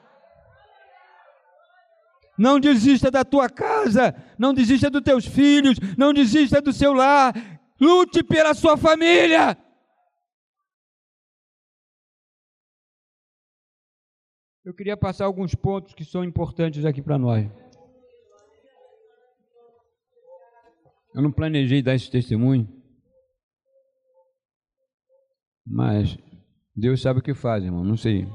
Não 2.38 2.60
desista 2.60 3.12
da 3.12 3.24
tua 3.24 3.50
casa, 3.50 4.16
não 4.38 4.54
desista 4.54 4.90
dos 4.90 5.02
teus 5.02 5.25
filhos, 5.25 5.78
não 5.98 6.13
desista 6.13 6.62
do 6.62 6.74
seu 6.74 6.94
lar. 6.94 7.34
Lute 7.80 8.24
pela 8.24 8.54
sua 8.54 8.78
família. 8.78 9.58
Eu 14.66 14.74
queria 14.74 14.96
passar 14.96 15.25
alguns 15.25 15.54
pontos 15.54 15.94
que 15.94 16.06
são 16.06 16.24
importantes 16.24 16.86
aqui 16.86 17.02
para 17.02 17.18
nós. 17.18 17.52
Eu 21.13 21.22
não 21.22 21.32
planejei 21.32 21.82
dar 21.82 21.94
esse 21.94 22.10
testemunho, 22.10 22.68
mas 25.63 26.18
Deus 26.75 27.02
sabe 27.02 27.20
o 27.20 27.22
que 27.22 27.36
faz, 27.36 27.63
irmão, 27.63 27.84
não 27.84 27.96
sei. 27.96 28.28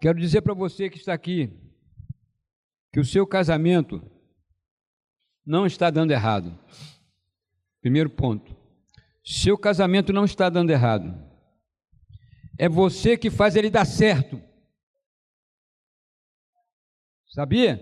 Quero 0.00 0.18
dizer 0.18 0.40
para 0.40 0.54
você 0.54 0.88
que 0.88 0.96
está 0.96 1.12
aqui 1.12 1.52
que 2.92 3.00
o 3.00 3.04
seu 3.04 3.26
casamento 3.26 4.02
não 5.46 5.66
está 5.66 5.90
dando 5.90 6.10
errado. 6.10 6.58
Primeiro 7.80 8.10
ponto. 8.10 8.56
Seu 9.24 9.56
casamento 9.56 10.12
não 10.12 10.24
está 10.24 10.48
dando 10.48 10.70
errado. 10.70 11.14
É 12.58 12.68
você 12.68 13.16
que 13.16 13.30
faz 13.30 13.56
ele 13.56 13.70
dar 13.70 13.84
certo. 13.84 14.40
Sabia? 17.28 17.80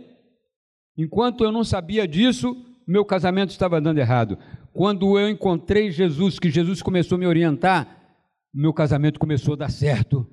Enquanto 0.97 1.43
eu 1.43 1.51
não 1.51 1.65
sabia 1.65 2.07
disso, 2.07 2.55
meu 2.87 3.05
casamento 3.05 3.51
estava 3.51 3.81
dando 3.81 3.99
errado. 3.99 4.39
Quando 4.73 5.19
eu 5.19 5.29
encontrei 5.29 5.91
Jesus, 5.91 6.39
que 6.39 6.51
Jesus 6.51 6.83
começou 6.83 7.17
a 7.17 7.19
me 7.19 7.27
orientar, 7.27 7.99
meu 8.53 8.73
casamento 8.73 9.19
começou 9.19 9.55
a 9.55 9.59
dar 9.59 9.71
certo. 9.71 10.27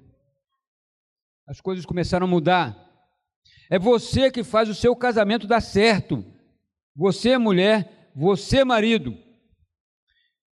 As 1.47 1.61
coisas 1.61 1.85
começaram 1.85 2.25
a 2.25 2.29
mudar. 2.29 2.84
É 3.69 3.79
você 3.79 4.29
que 4.29 4.43
faz 4.43 4.69
o 4.69 4.75
seu 4.75 4.95
casamento 4.95 5.47
dar 5.47 5.61
certo. 5.61 6.23
Você, 6.95 7.37
mulher, 7.37 8.11
você, 8.15 8.63
marido. 8.63 9.17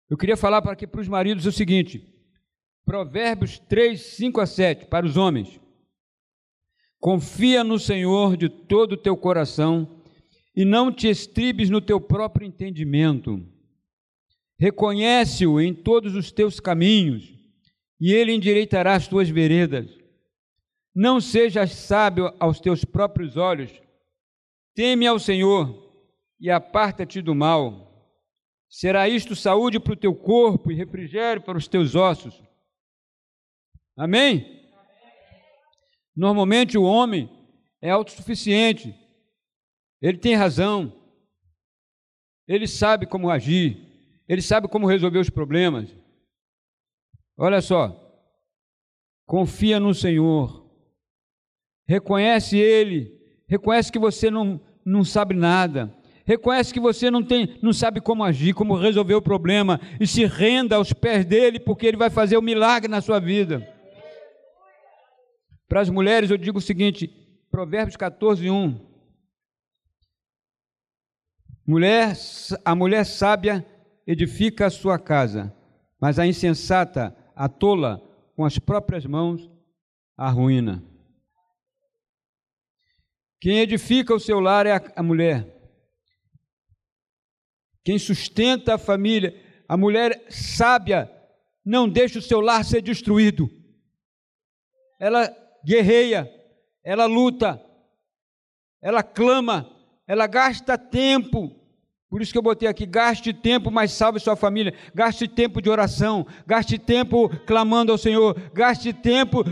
Eu 0.08 0.16
queria 0.16 0.36
falar 0.36 0.62
para 0.62 0.72
aqui 0.72 0.86
para 0.86 1.00
os 1.00 1.08
maridos 1.08 1.46
o 1.46 1.52
seguinte: 1.52 2.02
Provérbios 2.84 3.58
3, 3.58 4.00
5 4.00 4.40
a 4.40 4.46
7, 4.46 4.86
para 4.86 5.06
os 5.06 5.16
homens. 5.16 5.60
Confia 6.98 7.64
no 7.64 7.78
Senhor 7.78 8.36
de 8.36 8.48
todo 8.48 8.92
o 8.92 8.96
teu 8.96 9.16
coração 9.16 10.02
e 10.54 10.64
não 10.64 10.92
te 10.92 11.08
estribes 11.08 11.70
no 11.70 11.80
teu 11.80 12.00
próprio 12.00 12.46
entendimento. 12.46 13.40
Reconhece-o 14.58 15.60
em 15.60 15.72
todos 15.72 16.14
os 16.14 16.30
teus 16.30 16.60
caminhos, 16.60 17.32
e 17.98 18.12
ele 18.12 18.32
endireitará 18.32 18.94
as 18.94 19.08
tuas 19.08 19.28
veredas. 19.30 19.99
Não 21.00 21.18
sejas 21.18 21.72
sábio 21.72 22.30
aos 22.38 22.60
teus 22.60 22.84
próprios 22.84 23.34
olhos. 23.34 23.72
Teme 24.74 25.06
ao 25.06 25.18
Senhor 25.18 25.90
e 26.38 26.50
aparta-te 26.50 27.22
do 27.22 27.34
mal. 27.34 28.14
Será 28.68 29.08
isto 29.08 29.34
saúde 29.34 29.80
para 29.80 29.94
o 29.94 29.96
teu 29.96 30.14
corpo 30.14 30.70
e 30.70 30.74
refrigério 30.74 31.40
para 31.40 31.56
os 31.56 31.66
teus 31.66 31.94
ossos. 31.94 32.38
Amém? 33.96 34.62
Normalmente 36.14 36.76
o 36.76 36.82
homem 36.82 37.30
é 37.80 37.88
autossuficiente, 37.88 38.94
ele 40.02 40.18
tem 40.18 40.34
razão. 40.34 40.92
Ele 42.46 42.68
sabe 42.68 43.06
como 43.06 43.30
agir. 43.30 44.22
Ele 44.28 44.42
sabe 44.42 44.68
como 44.68 44.86
resolver 44.86 45.18
os 45.18 45.30
problemas. 45.30 45.88
Olha 47.38 47.62
só. 47.62 47.96
Confia 49.24 49.80
no 49.80 49.94
Senhor. 49.94 50.59
Reconhece 51.90 52.56
Ele. 52.56 53.20
Reconhece 53.48 53.90
que 53.90 53.98
você 53.98 54.30
não, 54.30 54.60
não 54.84 55.02
sabe 55.02 55.34
nada. 55.34 55.92
Reconhece 56.24 56.72
que 56.72 56.78
você 56.78 57.10
não, 57.10 57.20
tem, 57.20 57.58
não 57.60 57.72
sabe 57.72 58.00
como 58.00 58.22
agir, 58.22 58.54
como 58.54 58.76
resolver 58.76 59.16
o 59.16 59.20
problema. 59.20 59.80
E 59.98 60.06
se 60.06 60.24
renda 60.24 60.76
aos 60.76 60.92
pés 60.92 61.24
dele, 61.24 61.58
porque 61.58 61.88
ele 61.88 61.96
vai 61.96 62.08
fazer 62.08 62.36
o 62.36 62.38
um 62.38 62.44
milagre 62.44 62.88
na 62.88 63.00
sua 63.00 63.18
vida. 63.18 63.68
Para 65.68 65.80
as 65.80 65.90
mulheres, 65.90 66.30
eu 66.30 66.38
digo 66.38 66.58
o 66.58 66.62
seguinte: 66.62 67.08
Provérbios 67.50 67.96
14, 67.96 68.48
1. 68.48 68.88
Mulher, 71.66 72.16
a 72.64 72.74
mulher 72.76 73.04
sábia 73.04 73.66
edifica 74.06 74.66
a 74.66 74.70
sua 74.70 74.96
casa, 74.96 75.52
mas 76.00 76.20
a 76.20 76.26
insensata, 76.26 77.16
a 77.34 77.48
tola, 77.48 78.00
com 78.36 78.44
as 78.44 78.60
próprias 78.60 79.04
mãos, 79.04 79.50
a 80.16 80.30
ruína. 80.30 80.88
Quem 83.40 83.60
edifica 83.60 84.14
o 84.14 84.20
seu 84.20 84.38
lar 84.38 84.66
é 84.66 84.72
a, 84.72 84.82
a 84.96 85.02
mulher. 85.02 85.46
Quem 87.82 87.98
sustenta 87.98 88.74
a 88.74 88.78
família, 88.78 89.34
a 89.66 89.76
mulher 89.76 90.26
sábia, 90.28 91.10
não 91.64 91.88
deixa 91.88 92.18
o 92.18 92.22
seu 92.22 92.40
lar 92.40 92.64
ser 92.64 92.82
destruído. 92.82 93.50
Ela 94.98 95.34
guerreia, 95.64 96.30
ela 96.84 97.06
luta, 97.06 97.60
ela 98.82 99.02
clama, 99.02 99.74
ela 100.06 100.26
gasta 100.26 100.76
tempo 100.76 101.60
por 102.10 102.20
isso 102.20 102.32
que 102.32 102.38
eu 102.38 102.42
botei 102.42 102.68
aqui: 102.68 102.84
gaste 102.84 103.32
tempo, 103.32 103.70
mas 103.70 103.92
salve 103.92 104.18
sua 104.18 104.34
família. 104.34 104.74
Gaste 104.92 105.28
tempo 105.28 105.62
de 105.62 105.70
oração. 105.70 106.26
Gaste 106.44 106.76
tempo 106.76 107.28
clamando 107.46 107.92
ao 107.92 107.98
Senhor. 107.98 108.34
Gaste 108.52 108.92
tempo 108.92 109.44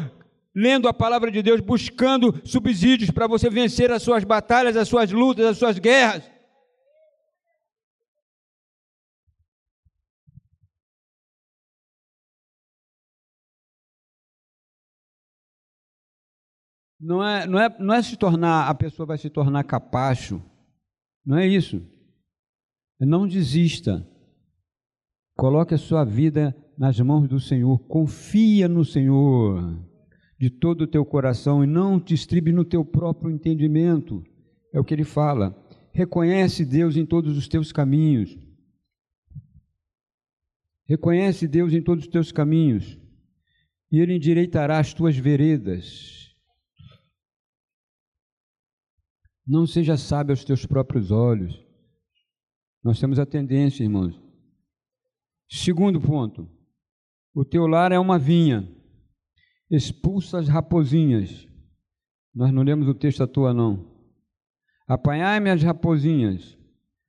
lendo 0.58 0.88
a 0.88 0.92
palavra 0.92 1.30
de 1.30 1.40
Deus, 1.40 1.60
buscando 1.60 2.34
subsídios 2.44 3.12
para 3.12 3.28
você 3.28 3.48
vencer 3.48 3.92
as 3.92 4.02
suas 4.02 4.24
batalhas, 4.24 4.76
as 4.76 4.88
suas 4.88 5.12
lutas, 5.12 5.46
as 5.46 5.56
suas 5.56 5.78
guerras. 5.78 6.28
Não 17.00 17.24
é, 17.24 17.46
não, 17.46 17.60
é, 17.60 17.76
não 17.78 17.94
é 17.94 18.02
se 18.02 18.16
tornar, 18.16 18.68
a 18.68 18.74
pessoa 18.74 19.06
vai 19.06 19.16
se 19.16 19.30
tornar 19.30 19.62
capacho. 19.62 20.42
Não 21.24 21.38
é 21.38 21.46
isso. 21.46 21.80
Não 22.98 23.28
desista. 23.28 24.04
Coloque 25.36 25.74
a 25.74 25.78
sua 25.78 26.02
vida 26.02 26.52
nas 26.76 26.98
mãos 26.98 27.28
do 27.28 27.38
Senhor. 27.38 27.78
Confia 27.86 28.66
no 28.66 28.84
Senhor 28.84 29.86
de 30.38 30.50
todo 30.50 30.82
o 30.82 30.86
teu 30.86 31.04
coração 31.04 31.64
e 31.64 31.66
não 31.66 31.98
te 31.98 32.14
estribe 32.14 32.52
no 32.52 32.64
teu 32.64 32.84
próprio 32.84 33.30
entendimento. 33.30 34.22
É 34.72 34.78
o 34.78 34.84
que 34.84 34.94
ele 34.94 35.04
fala. 35.04 35.56
Reconhece 35.92 36.64
Deus 36.64 36.96
em 36.96 37.04
todos 37.04 37.36
os 37.36 37.48
teus 37.48 37.72
caminhos. 37.72 38.38
Reconhece 40.88 41.46
Deus 41.46 41.74
em 41.74 41.82
todos 41.82 42.04
os 42.04 42.10
teus 42.10 42.32
caminhos, 42.32 42.98
e 43.92 44.00
Ele 44.00 44.16
endireitará 44.16 44.78
as 44.78 44.94
tuas 44.94 45.14
veredas. 45.18 46.34
Não 49.46 49.66
seja 49.66 49.98
sábio 49.98 50.32
aos 50.32 50.44
teus 50.44 50.64
próprios 50.64 51.10
olhos. 51.10 51.62
Nós 52.82 52.98
temos 52.98 53.18
a 53.18 53.26
tendência, 53.26 53.82
irmãos. 53.82 54.18
Segundo 55.46 56.00
ponto: 56.00 56.48
o 57.34 57.44
teu 57.44 57.66
lar 57.66 57.92
é 57.92 57.98
uma 57.98 58.18
vinha, 58.18 58.66
expulsa 59.70 60.38
as 60.38 60.48
raposinhas. 60.48 61.46
Nós 62.34 62.52
não 62.52 62.62
lemos 62.62 62.88
o 62.88 62.94
texto 62.94 63.22
à 63.22 63.26
toa, 63.26 63.52
não. 63.52 63.86
Apanhai-me 64.86 65.50
as 65.50 65.62
raposinhas, 65.62 66.56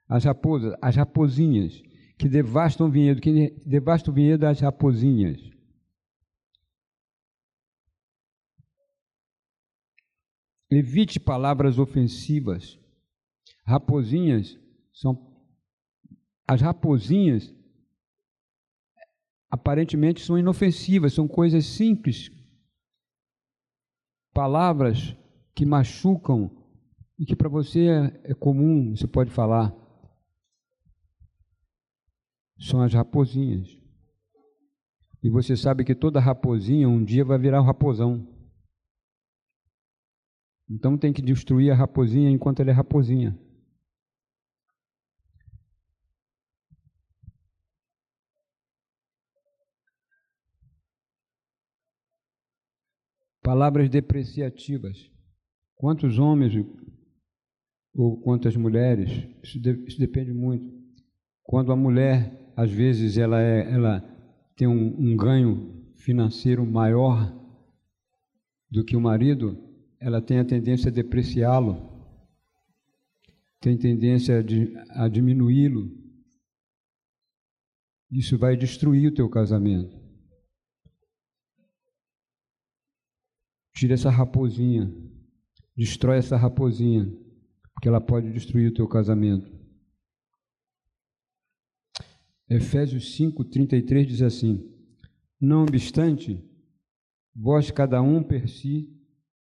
as 0.08 0.26
raposas, 0.26 0.76
as 0.82 0.96
raposinhas, 0.96 1.82
que 2.18 2.28
devastam 2.28 2.88
o 2.88 2.92
vinhedo, 2.92 3.22
que 3.22 3.52
devastam 3.66 4.12
o 4.12 4.16
vinhedo 4.16 4.46
as 4.46 4.60
raposinhas. 4.60 5.40
Evite 10.70 11.20
palavras 11.20 11.80
ofensivas. 11.80 12.78
Raposinhas 13.66 14.60
são 14.94 15.28
as 16.48 16.62
raposinhas 16.62 17.54
aparentemente 19.50 20.22
são 20.22 20.38
inofensivas, 20.38 21.14
são 21.14 21.28
coisas 21.28 21.66
simples, 21.66 22.30
palavras 24.34 25.16
que 25.56 25.66
machucam 25.66 26.50
e 27.18 27.26
que 27.26 27.36
para 27.36 27.50
você 27.50 27.88
é, 27.88 28.32
é 28.32 28.34
comum, 28.34 28.96
você 28.96 29.08
pode 29.08 29.30
falar. 29.30 29.76
São 32.58 32.82
as 32.82 32.94
raposinhas. 32.94 33.68
E 35.22 35.30
você 35.30 35.56
sabe 35.56 35.84
que 35.84 35.94
toda 35.94 36.20
raposinha 36.20 36.88
um 36.88 37.04
dia 37.04 37.26
vai 37.26 37.38
virar 37.38 37.62
um 37.62 37.66
raposão. 37.66 38.26
Então 40.70 40.98
tem 40.98 41.12
que 41.12 41.22
destruir 41.22 41.72
a 41.72 41.76
raposinha 41.76 42.30
enquanto 42.30 42.62
ela 42.62 42.70
é 42.70 42.74
raposinha. 42.74 43.38
Palavras 53.50 53.90
depreciativas. 53.90 55.10
Quantos 55.74 56.20
homens 56.20 56.54
ou 57.96 58.16
quantas 58.22 58.56
mulheres, 58.56 59.10
isso, 59.42 59.60
de, 59.60 59.72
isso 59.88 59.98
depende 59.98 60.32
muito. 60.32 60.72
Quando 61.42 61.72
a 61.72 61.76
mulher, 61.76 62.54
às 62.56 62.70
vezes, 62.70 63.18
ela, 63.18 63.42
é, 63.42 63.72
ela 63.72 64.02
tem 64.56 64.68
um, 64.68 64.96
um 65.00 65.18
ganho 65.18 65.92
financeiro 65.96 66.64
maior 66.64 67.36
do 68.70 68.86
que 68.86 68.96
o 68.96 69.02
marido, 69.02 69.58
ela 70.00 70.22
tem 70.22 70.38
a 70.38 70.46
tendência 70.46 70.92
a 70.92 70.94
depreciá-lo, 70.94 71.76
tem 73.60 73.76
tendência 73.76 74.46
a, 74.94 75.06
a 75.06 75.10
diminuí-lo. 75.10 75.90
Isso 78.12 78.38
vai 78.38 78.56
destruir 78.56 79.08
o 79.08 79.16
teu 79.16 79.28
casamento. 79.28 80.09
Tira 83.80 83.94
essa 83.94 84.10
raposinha, 84.10 84.94
destrói 85.74 86.18
essa 86.18 86.36
raposinha, 86.36 87.06
porque 87.74 87.88
ela 87.88 88.02
pode 88.02 88.30
destruir 88.30 88.70
o 88.70 88.74
teu 88.74 88.86
casamento. 88.90 89.50
Efésios 92.50 93.16
5, 93.16 93.42
33 93.46 94.06
diz 94.06 94.22
assim: 94.22 94.70
Não 95.40 95.64
obstante, 95.64 96.44
vós 97.34 97.72
cada 97.72 98.02
um 98.02 98.22
per 98.22 98.50
si 98.50 98.94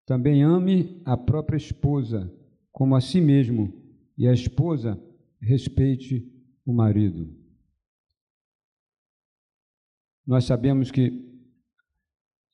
também 0.07 0.43
ame 0.43 1.03
a 1.05 1.15
própria 1.15 1.59
esposa 1.59 2.35
como 2.71 2.97
a 2.97 3.03
si 3.03 3.21
mesmo, 3.21 3.71
e 4.17 4.27
a 4.27 4.33
esposa 4.33 4.99
respeite 5.43 6.27
o 6.65 6.73
marido. 6.73 7.37
Nós 10.27 10.47
sabemos 10.47 10.91
que, 10.91 11.32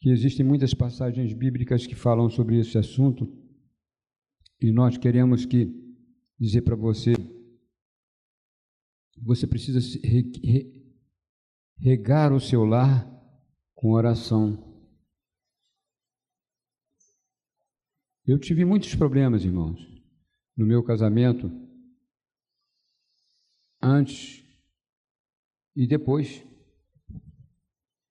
que 0.01 0.11
existem 0.11 0.45
muitas 0.45 0.73
passagens 0.75 1.33
bíblicas 1.33 1.87
que 1.87 1.95
falam 1.95 2.31
sobre 2.31 2.59
esse 2.59 2.79
assunto, 2.79 3.27
e 4.61 4.73
nós 4.73 4.97
queremos 4.97 5.47
que 5.47 5.73
dizer 6.39 6.63
para 6.63 6.77
você 6.77 7.13
você 9.21 9.47
precisa 9.47 9.81
regar 11.77 12.33
o 12.33 12.41
seu 12.41 12.65
lar 12.65 13.07
com 13.75 13.93
oração. 13.93 14.65
Eu 18.27 18.39
tive 18.39 18.65
muitos 18.65 18.95
problemas, 18.95 19.45
irmãos, 19.45 19.81
no 20.57 20.67
meu 20.67 20.85
casamento, 20.85 21.51
antes 23.83 24.45
e 25.75 25.87
depois. 25.87 26.45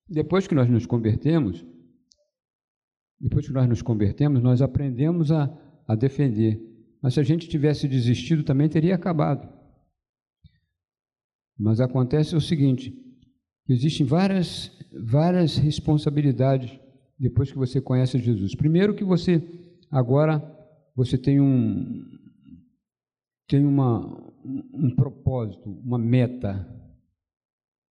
Depois 0.10 0.48
que 0.48 0.56
nós 0.56 0.70
nos 0.70 0.86
convertemos, 0.86 1.66
depois 3.20 3.48
que 3.48 3.54
nós 3.54 3.68
nos 3.68 3.82
convertemos, 3.82 4.42
nós 4.42 4.62
aprendemos 4.62 5.32
a, 5.32 5.52
a 5.88 5.96
defender. 5.96 6.62
Mas 7.02 7.14
se 7.14 7.20
a 7.20 7.24
gente 7.24 7.50
tivesse 7.50 7.88
desistido, 7.88 8.44
também 8.44 8.70
teria 8.70 8.96
acabado. 8.96 9.48
Mas 11.58 11.80
acontece 11.80 12.36
o 12.36 12.42
seguinte: 12.42 12.94
existem 13.68 14.06
várias, 14.06 14.72
várias 14.92 15.58
responsabilidades 15.58 16.80
depois 17.20 17.52
que 17.52 17.58
você 17.58 17.82
conhece 17.82 18.20
Jesus. 18.20 18.54
Primeiro 18.56 18.96
que 18.96 19.04
você 19.04 19.42
agora 19.90 20.40
você 20.96 21.18
tem 21.18 21.40
um 21.40 22.04
tem 23.48 23.66
uma, 23.66 24.02
um 24.74 24.94
propósito, 24.94 25.70
uma 25.70 25.98
meta, 25.98 26.68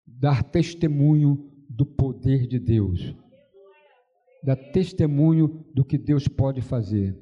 dar 0.08 0.44
testemunho 0.44 1.52
do 1.70 1.86
poder 1.86 2.48
de 2.48 2.58
Deus, 2.58 3.16
dar 4.44 4.56
testemunho 4.56 5.66
do 5.74 5.86
que 5.86 5.98
Deus 5.98 6.28
pode 6.28 6.62
fazer. 6.62 7.18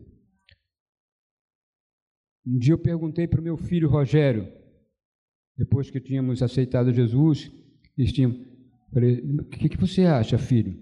Um 2.45 2.57
dia 2.57 2.73
eu 2.73 2.79
perguntei 2.79 3.27
para 3.27 3.39
o 3.39 3.43
meu 3.43 3.55
filho 3.55 3.87
Rogério, 3.87 4.51
depois 5.55 5.91
que 5.91 6.01
tínhamos 6.01 6.41
aceitado 6.41 6.91
Jesus, 6.91 7.51
eles 7.95 8.13
falei, 8.91 9.21
o 9.21 9.45
que, 9.45 9.69
que 9.69 9.77
você 9.77 10.05
acha, 10.05 10.37
filho? 10.37 10.75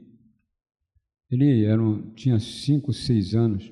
Ele 1.29 1.65
era, 1.65 1.81
tinha 2.15 2.39
cinco, 2.39 2.93
seis 2.93 3.35
anos. 3.35 3.71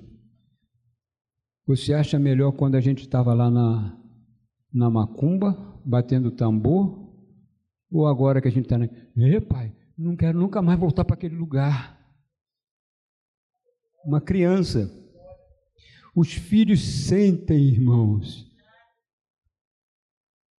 Você 1.66 1.94
acha 1.94 2.20
melhor 2.20 2.52
quando 2.52 2.76
a 2.76 2.82
gente 2.82 3.02
estava 3.02 3.34
lá 3.34 3.50
na, 3.50 3.98
na 4.74 4.90
macumba, 4.90 5.82
batendo 5.86 6.30
tambor, 6.30 7.08
ou 7.90 8.06
agora 8.06 8.42
que 8.42 8.48
a 8.48 8.52
gente 8.52 8.66
está 8.66 8.78
na. 8.78 8.86
Ê, 9.16 9.40
pai, 9.40 9.74
não 9.98 10.16
quero 10.16 10.38
nunca 10.38 10.62
mais 10.62 10.80
voltar 10.80 11.04
para 11.06 11.16
aquele 11.16 11.36
lugar. 11.36 11.97
Uma 14.08 14.22
criança. 14.22 14.90
Os 16.16 16.34
filhos 16.34 16.80
sentem, 16.80 17.68
irmãos 17.68 18.48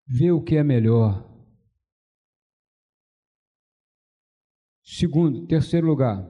vê 0.09 0.33
o 0.33 0.43
que 0.43 0.57
é 0.57 0.65
melhor. 0.65 1.29
Segundo, 4.83 5.47
terceiro 5.47 5.87
lugar, 5.87 6.27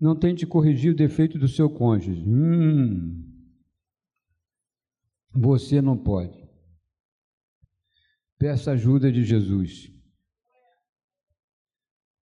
não 0.00 0.18
tente 0.18 0.46
corrigir 0.46 0.92
o 0.92 0.96
defeito 0.96 1.38
do 1.38 1.46
seu 1.46 1.68
cônjuge. 1.68 2.24
Hum, 2.26 3.22
você 5.30 5.82
não 5.82 5.96
pode. 5.96 6.46
Peça 8.38 8.72
ajuda 8.72 9.12
de 9.12 9.24
Jesus. 9.24 9.92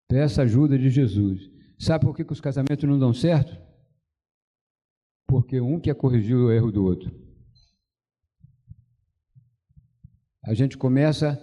Peça 0.09 0.43
ajuda 0.43 0.77
de 0.77 0.89
Jesus. 0.89 1.49
Sabe 1.79 2.05
por 2.05 2.15
que, 2.15 2.23
que 2.23 2.33
os 2.33 2.41
casamentos 2.41 2.87
não 2.87 2.99
dão 2.99 3.13
certo? 3.13 3.57
Porque 5.55 5.61
um 5.61 5.79
quer 5.79 5.95
corrigir 5.95 6.35
o 6.35 6.51
erro 6.51 6.69
do 6.69 6.83
outro. 6.83 7.09
a 10.47 10.53
gente 10.53 10.77
começa 10.77 11.41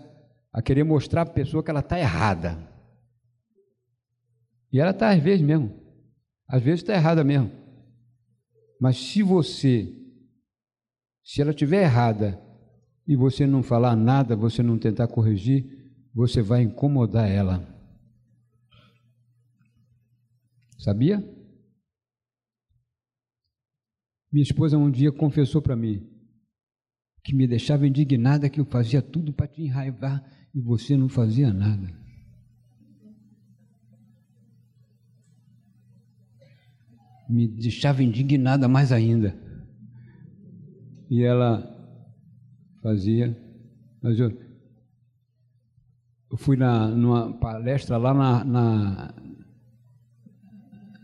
a 0.52 0.62
querer 0.62 0.84
mostrar 0.84 1.24
para 1.24 1.32
a 1.32 1.34
pessoa 1.34 1.62
que 1.62 1.70
ela 1.70 1.80
está 1.80 1.98
errada. 1.98 2.56
E 4.70 4.78
ela 4.78 4.92
está 4.92 5.10
às 5.10 5.20
vezes 5.20 5.44
mesmo. 5.44 5.74
Às 6.46 6.62
vezes 6.62 6.82
está 6.82 6.94
errada 6.94 7.24
mesmo. 7.24 7.50
Mas 8.80 8.96
se 8.98 9.22
você, 9.22 9.92
se 11.24 11.40
ela 11.40 11.50
estiver 11.50 11.82
errada 11.82 12.40
e 13.08 13.16
você 13.16 13.44
não 13.44 13.62
falar 13.62 13.96
nada, 13.96 14.36
você 14.36 14.62
não 14.62 14.78
tentar 14.78 15.08
corrigir, 15.08 15.66
você 16.14 16.40
vai 16.40 16.62
incomodar 16.62 17.28
ela. 17.28 17.66
Sabia? 20.78 21.41
Minha 24.32 24.42
esposa 24.42 24.78
um 24.78 24.90
dia 24.90 25.12
confessou 25.12 25.60
para 25.60 25.76
mim: 25.76 26.08
que 27.22 27.34
me 27.34 27.46
deixava 27.46 27.86
indignada 27.86 28.48
que 28.48 28.60
eu 28.60 28.64
fazia 28.64 29.02
tudo 29.02 29.32
para 29.32 29.46
te 29.46 29.62
enraivar 29.62 30.24
e 30.54 30.60
você 30.60 30.96
não 30.96 31.08
fazia 31.08 31.52
nada. 31.52 32.00
Me 37.28 37.46
deixava 37.48 38.02
indignada 38.02 38.66
mais 38.68 38.90
ainda. 38.90 39.38
E 41.08 41.22
ela 41.22 41.68
fazia, 42.82 43.36
mas 44.02 44.18
eu, 44.18 44.30
eu 46.30 46.36
fui 46.36 46.56
na, 46.56 46.88
numa 46.88 47.38
palestra 47.38 47.96
lá 47.96 48.12
na, 48.12 48.44
na 48.44 49.14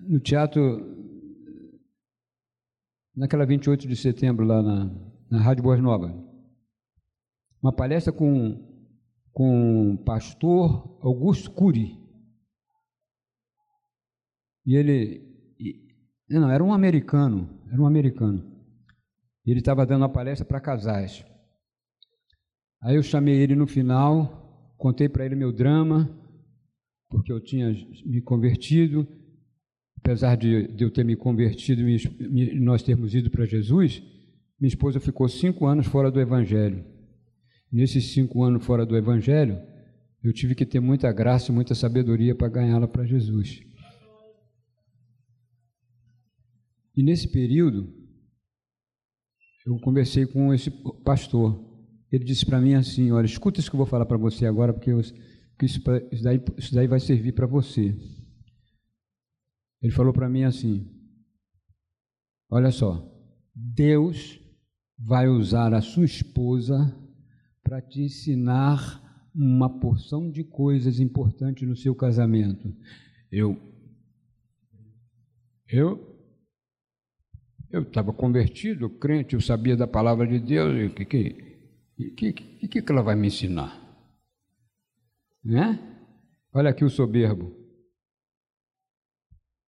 no 0.08 0.18
teatro, 0.18 0.97
naquela 3.18 3.44
28 3.44 3.88
de 3.88 3.96
setembro, 3.96 4.46
lá 4.46 4.62
na, 4.62 4.90
na 5.28 5.40
Rádio 5.40 5.64
Boas 5.64 5.80
Novas. 5.80 6.12
Uma 7.60 7.72
palestra 7.72 8.12
com, 8.12 8.64
com 9.32 9.94
o 9.94 9.98
pastor 10.04 10.98
Augusto 11.02 11.50
Cury. 11.50 11.98
E 14.64 14.76
ele. 14.76 15.26
Não, 16.30 16.48
era 16.48 16.62
um 16.62 16.72
americano, 16.72 17.58
era 17.72 17.80
um 17.82 17.86
americano. 17.86 18.56
Ele 19.44 19.58
estava 19.58 19.84
dando 19.84 20.02
uma 20.02 20.12
palestra 20.12 20.46
para 20.46 20.60
casais. 20.60 21.24
Aí 22.80 22.94
eu 22.94 23.02
chamei 23.02 23.34
ele 23.34 23.56
no 23.56 23.66
final, 23.66 24.74
contei 24.76 25.08
para 25.08 25.24
ele 25.24 25.34
meu 25.34 25.50
drama, 25.50 26.08
porque 27.08 27.32
eu 27.32 27.40
tinha 27.40 27.72
me 28.04 28.20
convertido, 28.20 29.08
apesar 29.98 30.36
de, 30.36 30.68
de 30.68 30.84
eu 30.84 30.90
ter 30.90 31.04
me 31.04 31.16
convertido 31.16 31.88
e 31.88 32.58
nós 32.60 32.82
termos 32.82 33.14
ido 33.14 33.30
para 33.30 33.44
Jesus, 33.44 34.02
minha 34.58 34.68
esposa 34.68 34.98
ficou 34.98 35.28
cinco 35.28 35.66
anos 35.66 35.86
fora 35.86 36.10
do 36.10 36.20
Evangelho. 36.20 36.84
Nesses 37.70 38.12
cinco 38.12 38.42
anos 38.42 38.64
fora 38.64 38.86
do 38.86 38.96
Evangelho, 38.96 39.60
eu 40.22 40.32
tive 40.32 40.54
que 40.54 40.64
ter 40.64 40.80
muita 40.80 41.12
graça 41.12 41.50
e 41.50 41.54
muita 41.54 41.74
sabedoria 41.74 42.34
para 42.34 42.48
ganhá-la 42.48 42.88
para 42.88 43.04
Jesus. 43.04 43.60
E 46.96 47.02
nesse 47.02 47.28
período, 47.28 47.92
eu 49.66 49.78
conversei 49.80 50.26
com 50.26 50.52
esse 50.52 50.70
pastor. 51.04 51.64
Ele 52.10 52.24
disse 52.24 52.44
para 52.44 52.60
mim 52.60 52.74
assim: 52.74 53.12
Olha, 53.12 53.26
escuta 53.26 53.60
isso 53.60 53.70
que 53.70 53.76
eu 53.76 53.78
vou 53.78 53.86
falar 53.86 54.06
para 54.06 54.16
você 54.16 54.46
agora, 54.46 54.72
porque, 54.72 54.90
eu, 54.90 55.00
que 55.58 55.66
isso, 55.66 55.80
isso, 56.10 56.24
daí, 56.24 56.42
isso 56.56 56.74
daí 56.74 56.86
vai 56.88 56.98
servir 56.98 57.32
para 57.32 57.46
você. 57.46 57.94
Ele 59.80 59.92
falou 59.92 60.12
para 60.12 60.28
mim 60.28 60.44
assim: 60.44 60.86
Olha 62.50 62.70
só, 62.70 63.06
Deus 63.54 64.40
vai 64.98 65.28
usar 65.28 65.72
a 65.72 65.80
sua 65.80 66.04
esposa 66.04 66.96
para 67.62 67.80
te 67.80 68.02
ensinar 68.02 69.30
uma 69.34 69.78
porção 69.78 70.30
de 70.30 70.42
coisas 70.42 70.98
importantes 70.98 71.68
no 71.68 71.76
seu 71.76 71.94
casamento. 71.94 72.74
Eu 73.30 73.56
eu 75.68 76.08
eu 77.70 77.82
estava 77.82 78.14
convertido, 78.14 78.88
crente, 78.88 79.34
eu 79.34 79.40
sabia 79.40 79.76
da 79.76 79.86
palavra 79.86 80.26
de 80.26 80.38
Deus, 80.38 80.74
e 80.74 80.86
o 80.86 80.94
que 80.94 81.04
que, 81.04 82.10
que, 82.16 82.32
que, 82.32 82.82
que 82.82 82.92
ela 82.92 83.02
vai 83.02 83.14
me 83.14 83.26
ensinar? 83.26 83.78
Né? 85.44 85.78
Olha 86.52 86.70
aqui 86.70 86.82
o 86.82 86.90
soberbo. 86.90 87.57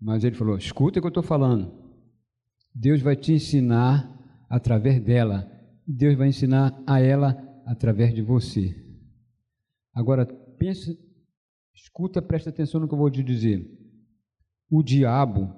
Mas 0.00 0.24
ele 0.24 0.34
falou: 0.34 0.56
escuta 0.56 0.98
o 0.98 1.02
que 1.02 1.06
eu 1.06 1.10
estou 1.10 1.22
falando. 1.22 1.72
Deus 2.74 3.02
vai 3.02 3.16
te 3.16 3.32
ensinar 3.32 4.08
através 4.48 5.02
dela. 5.02 5.50
Deus 5.86 6.16
vai 6.16 6.28
ensinar 6.28 6.82
a 6.86 7.00
ela 7.00 7.36
através 7.66 8.14
de 8.14 8.22
você. 8.22 8.74
Agora, 9.92 10.24
pensa, 10.58 10.96
escuta, 11.74 12.22
presta 12.22 12.50
atenção 12.50 12.80
no 12.80 12.88
que 12.88 12.94
eu 12.94 12.98
vou 12.98 13.10
te 13.10 13.22
dizer. 13.22 13.68
O 14.70 14.82
diabo 14.82 15.52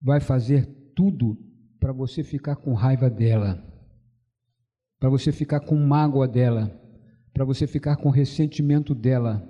vai 0.00 0.20
fazer 0.20 0.66
tudo 0.94 1.38
para 1.78 1.92
você 1.92 2.24
ficar 2.24 2.56
com 2.56 2.72
raiva 2.72 3.10
dela, 3.10 3.62
para 4.98 5.10
você 5.10 5.30
ficar 5.30 5.60
com 5.60 5.76
mágoa 5.76 6.26
dela, 6.26 6.70
para 7.32 7.44
você 7.44 7.66
ficar 7.66 7.96
com 7.96 8.08
ressentimento 8.08 8.94
dela. 8.94 9.46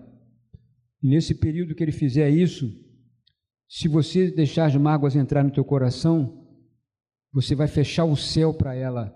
E 1.00 1.08
nesse 1.08 1.34
período 1.34 1.74
que 1.74 1.84
ele 1.84 1.92
fizer 1.92 2.28
isso, 2.28 2.68
se 3.68 3.88
você 3.88 4.30
deixar 4.30 4.66
as 4.66 4.76
mágoas 4.76 5.16
entrar 5.16 5.42
no 5.42 5.50
teu 5.50 5.64
coração, 5.64 6.46
você 7.32 7.54
vai 7.54 7.66
fechar 7.66 8.04
o 8.04 8.16
céu 8.16 8.54
para 8.54 8.74
ela. 8.74 9.14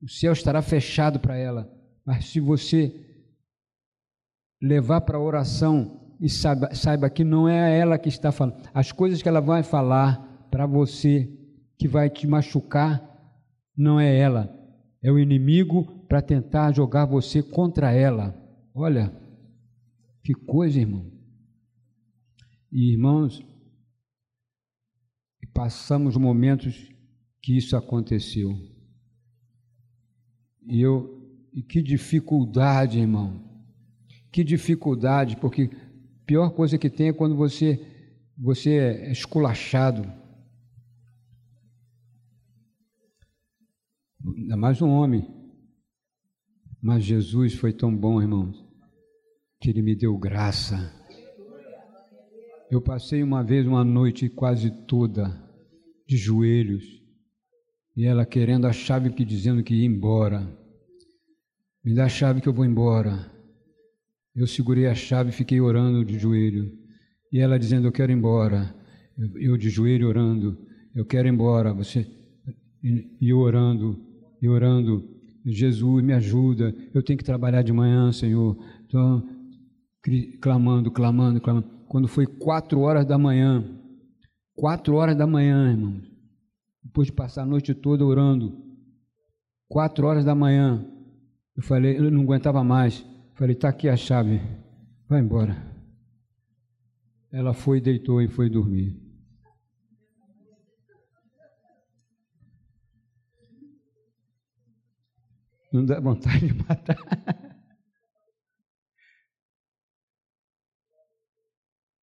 O 0.00 0.08
céu 0.08 0.32
estará 0.32 0.62
fechado 0.62 1.18
para 1.18 1.36
ela. 1.36 1.70
Mas 2.04 2.26
se 2.26 2.40
você 2.40 3.04
levar 4.62 5.00
para 5.02 5.18
a 5.18 5.20
oração 5.20 6.16
e 6.20 6.28
saiba, 6.28 6.74
saiba 6.74 7.10
que 7.10 7.24
não 7.24 7.48
é 7.48 7.78
ela 7.78 7.98
que 7.98 8.08
está 8.08 8.32
falando, 8.32 8.68
as 8.72 8.90
coisas 8.90 9.20
que 9.22 9.28
ela 9.28 9.40
vai 9.40 9.62
falar 9.62 10.48
para 10.50 10.66
você 10.66 11.30
que 11.76 11.86
vai 11.86 12.08
te 12.10 12.26
machucar, 12.26 13.04
não 13.76 14.00
é 14.00 14.18
ela, 14.18 14.52
é 15.02 15.12
o 15.12 15.18
inimigo 15.18 16.06
para 16.08 16.22
tentar 16.22 16.72
jogar 16.72 17.04
você 17.04 17.42
contra 17.42 17.92
ela. 17.92 18.34
Olha, 18.74 19.12
que 20.24 20.34
coisa, 20.34 20.80
irmão. 20.80 21.17
E 22.70 22.92
irmãos, 22.92 23.42
passamos 25.54 26.16
momentos 26.16 26.88
que 27.42 27.56
isso 27.56 27.76
aconteceu. 27.76 28.50
E 30.66 30.80
eu, 30.80 31.48
e 31.52 31.62
que 31.62 31.82
dificuldade, 31.82 32.98
irmão. 32.98 33.44
Que 34.30 34.44
dificuldade, 34.44 35.36
porque 35.36 35.70
pior 36.26 36.50
coisa 36.50 36.78
que 36.78 36.90
tem 36.90 37.08
é 37.08 37.12
quando 37.12 37.34
você 37.34 37.84
você 38.36 38.70
é 38.70 39.10
esculachado. 39.10 40.02
Ainda 44.36 44.56
mais 44.56 44.80
um 44.80 44.90
homem. 44.90 45.26
Mas 46.80 47.02
Jesus 47.02 47.54
foi 47.54 47.72
tão 47.72 47.96
bom, 47.96 48.22
irmãos, 48.22 48.64
que 49.60 49.70
ele 49.70 49.82
me 49.82 49.96
deu 49.96 50.16
graça. 50.16 50.94
Eu 52.70 52.82
passei 52.82 53.22
uma 53.22 53.42
vez 53.42 53.66
uma 53.66 53.82
noite 53.82 54.28
quase 54.28 54.70
toda 54.86 55.34
de 56.06 56.18
joelhos 56.18 56.84
e 57.96 58.04
ela 58.04 58.26
querendo 58.26 58.66
a 58.66 58.72
chave 58.72 59.10
que 59.10 59.24
dizendo 59.24 59.62
que 59.62 59.74
ia 59.74 59.86
embora. 59.86 60.46
Me 61.82 61.94
dá 61.94 62.04
a 62.04 62.08
chave 62.10 62.42
que 62.42 62.48
eu 62.48 62.52
vou 62.52 62.66
embora. 62.66 63.32
Eu 64.36 64.46
segurei 64.46 64.86
a 64.86 64.94
chave 64.94 65.30
e 65.30 65.32
fiquei 65.32 65.60
orando 65.60 66.04
de 66.04 66.18
joelho. 66.18 66.70
E 67.32 67.40
ela 67.40 67.58
dizendo: 67.58 67.86
Eu 67.86 67.92
quero 67.92 68.12
ir 68.12 68.16
embora. 68.16 68.74
Eu, 69.36 69.56
de 69.56 69.70
joelho 69.70 70.06
orando: 70.06 70.58
Eu 70.94 71.06
quero 71.06 71.26
ir 71.26 71.32
embora. 71.32 71.72
Você 71.72 72.06
e 73.20 73.32
orando, 73.32 73.98
e 74.42 74.48
orando. 74.48 75.08
Jesus, 75.46 76.04
me 76.04 76.12
ajuda. 76.12 76.74
Eu 76.92 77.02
tenho 77.02 77.18
que 77.18 77.24
trabalhar 77.24 77.62
de 77.62 77.72
manhã, 77.72 78.12
Senhor. 78.12 78.56
Então, 78.84 79.26
clamando, 80.40 80.90
clamando, 80.90 81.40
clamando 81.40 81.77
quando 81.88 82.06
foi 82.06 82.26
quatro 82.26 82.80
horas 82.80 83.06
da 83.06 83.18
manhã. 83.18 83.64
Quatro 84.54 84.94
horas 84.96 85.16
da 85.16 85.26
manhã, 85.26 85.70
irmãos. 85.70 86.04
Depois 86.82 87.06
de 87.06 87.12
passar 87.12 87.42
a 87.42 87.46
noite 87.46 87.74
toda 87.74 88.04
orando. 88.04 88.62
Quatro 89.68 90.06
horas 90.06 90.24
da 90.24 90.34
manhã. 90.34 90.84
Eu 91.56 91.62
falei, 91.62 91.98
eu 91.98 92.10
não 92.10 92.22
aguentava 92.22 92.62
mais. 92.62 93.04
Falei, 93.34 93.54
está 93.54 93.68
aqui 93.68 93.88
a 93.88 93.96
chave. 93.96 94.40
Vai 95.08 95.20
embora. 95.20 95.56
Ela 97.30 97.52
foi, 97.52 97.80
deitou 97.80 98.22
e 98.22 98.28
foi 98.28 98.48
dormir. 98.48 98.96
Não 105.72 105.84
dá 105.84 106.00
vontade 106.00 106.48
de 106.48 106.54
matar. 106.54 106.96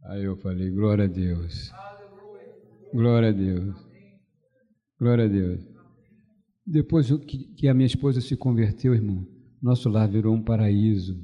Aí 0.07 0.23
eu 0.23 0.35
falei, 0.37 0.69
glória 0.69 1.05
a 1.05 1.07
Deus. 1.07 1.71
Glória 2.93 3.29
a 3.29 3.31
Deus. 3.31 3.75
Glória 4.99 5.25
a 5.25 5.27
Deus. 5.27 5.65
Depois 6.65 7.11
que 7.57 7.67
a 7.67 7.73
minha 7.73 7.87
esposa 7.87 8.21
se 8.21 8.35
converteu, 8.37 8.93
irmão, 8.93 9.25
nosso 9.61 9.89
lar 9.89 10.07
virou 10.07 10.35
um 10.35 10.43
paraíso. 10.43 11.19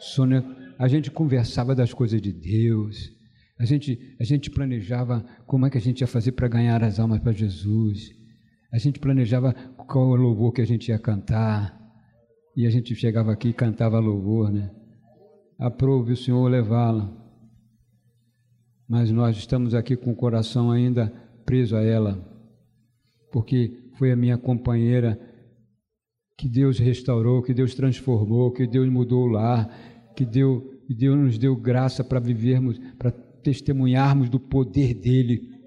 Sônia, 0.00 0.42
a 0.78 0.88
gente 0.88 1.10
conversava 1.10 1.74
das 1.74 1.92
coisas 1.92 2.22
de 2.22 2.32
Deus. 2.32 3.10
A 3.58 3.66
gente, 3.66 4.16
a 4.18 4.24
gente 4.24 4.50
planejava 4.50 5.24
como 5.46 5.66
é 5.66 5.70
que 5.70 5.78
a 5.78 5.80
gente 5.80 6.00
ia 6.00 6.06
fazer 6.06 6.32
para 6.32 6.48
ganhar 6.48 6.82
as 6.82 6.98
almas 6.98 7.20
para 7.20 7.32
Jesus. 7.32 8.10
A 8.72 8.78
gente 8.78 8.98
planejava 8.98 9.52
qual 9.52 10.08
o 10.08 10.16
louvor 10.16 10.52
que 10.52 10.62
a 10.62 10.66
gente 10.66 10.88
ia 10.88 10.98
cantar. 10.98 11.78
E 12.56 12.66
a 12.66 12.70
gente 12.70 12.94
chegava 12.94 13.30
aqui 13.32 13.48
e 13.48 13.54
cantava 13.54 13.98
louvor, 13.98 14.50
né? 14.50 14.70
Aprove 15.58 16.12
o 16.12 16.16
Senhor 16.16 16.48
levá-la 16.48 17.27
mas 18.88 19.10
nós 19.10 19.36
estamos 19.36 19.74
aqui 19.74 19.94
com 19.94 20.12
o 20.12 20.16
coração 20.16 20.70
ainda 20.70 21.10
preso 21.44 21.76
a 21.76 21.82
ela, 21.82 22.16
porque 23.30 23.90
foi 23.98 24.10
a 24.10 24.16
minha 24.16 24.38
companheira 24.38 25.20
que 26.38 26.48
Deus 26.48 26.78
restaurou, 26.78 27.42
que 27.42 27.52
Deus 27.52 27.74
transformou, 27.74 28.50
que 28.50 28.66
Deus 28.66 28.88
mudou 28.88 29.24
o 29.24 29.26
lar, 29.26 29.68
que 30.16 30.24
Deus, 30.24 30.62
que 30.86 30.94
Deus 30.94 31.18
nos 31.18 31.36
deu 31.36 31.54
graça 31.54 32.02
para 32.02 32.18
vivermos, 32.18 32.78
para 32.96 33.10
testemunharmos 33.10 34.30
do 34.30 34.40
poder 34.40 34.94
dele. 34.94 35.58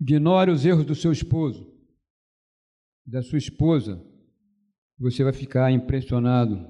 Ignore 0.00 0.50
os 0.50 0.66
erros 0.66 0.84
do 0.84 0.94
seu 0.94 1.12
esposo, 1.12 1.72
da 3.06 3.22
sua 3.22 3.38
esposa 3.38 4.13
você 4.98 5.24
vai 5.24 5.32
ficar 5.32 5.70
impressionado. 5.70 6.66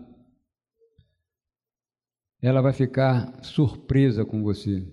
Ela 2.41 2.61
vai 2.61 2.73
ficar 2.73 3.43
surpresa 3.45 4.25
com 4.25 4.43
você. 4.43 4.87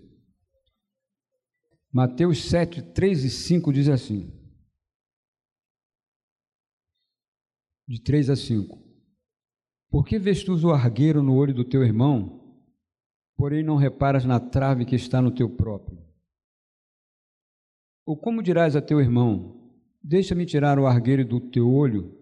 Mateus 1.92 2.44
7, 2.46 2.82
3 2.94 3.26
e 3.26 3.30
5 3.30 3.74
diz 3.74 3.90
assim: 3.90 4.42
de 7.92 8.00
3 8.00 8.30
a 8.30 8.36
5: 8.38 8.82
Por 9.90 10.06
que 10.06 10.18
vês 10.18 10.46
tu 10.46 10.56
o 10.66 10.72
argueiro 10.72 11.22
no 11.22 11.36
olho 11.36 11.54
do 11.54 11.66
teu 11.66 11.84
irmão, 11.84 12.58
porém 13.36 13.64
não 13.64 13.76
reparas 13.76 14.24
na 14.24 14.40
trave 14.40 14.86
que 14.86 14.96
está 14.96 15.22
no 15.22 15.30
teu 15.30 15.50
próprio? 15.50 16.02
Ou 18.06 18.16
como 18.16 18.42
dirás 18.42 18.78
a 18.78 18.82
teu 18.82 19.02
irmão: 19.02 19.74
Deixa-me 20.02 20.46
tirar 20.46 20.80
o 20.80 20.88
argueiro 20.88 21.26
do 21.26 21.42
teu 21.42 21.70
olho, 21.70 22.18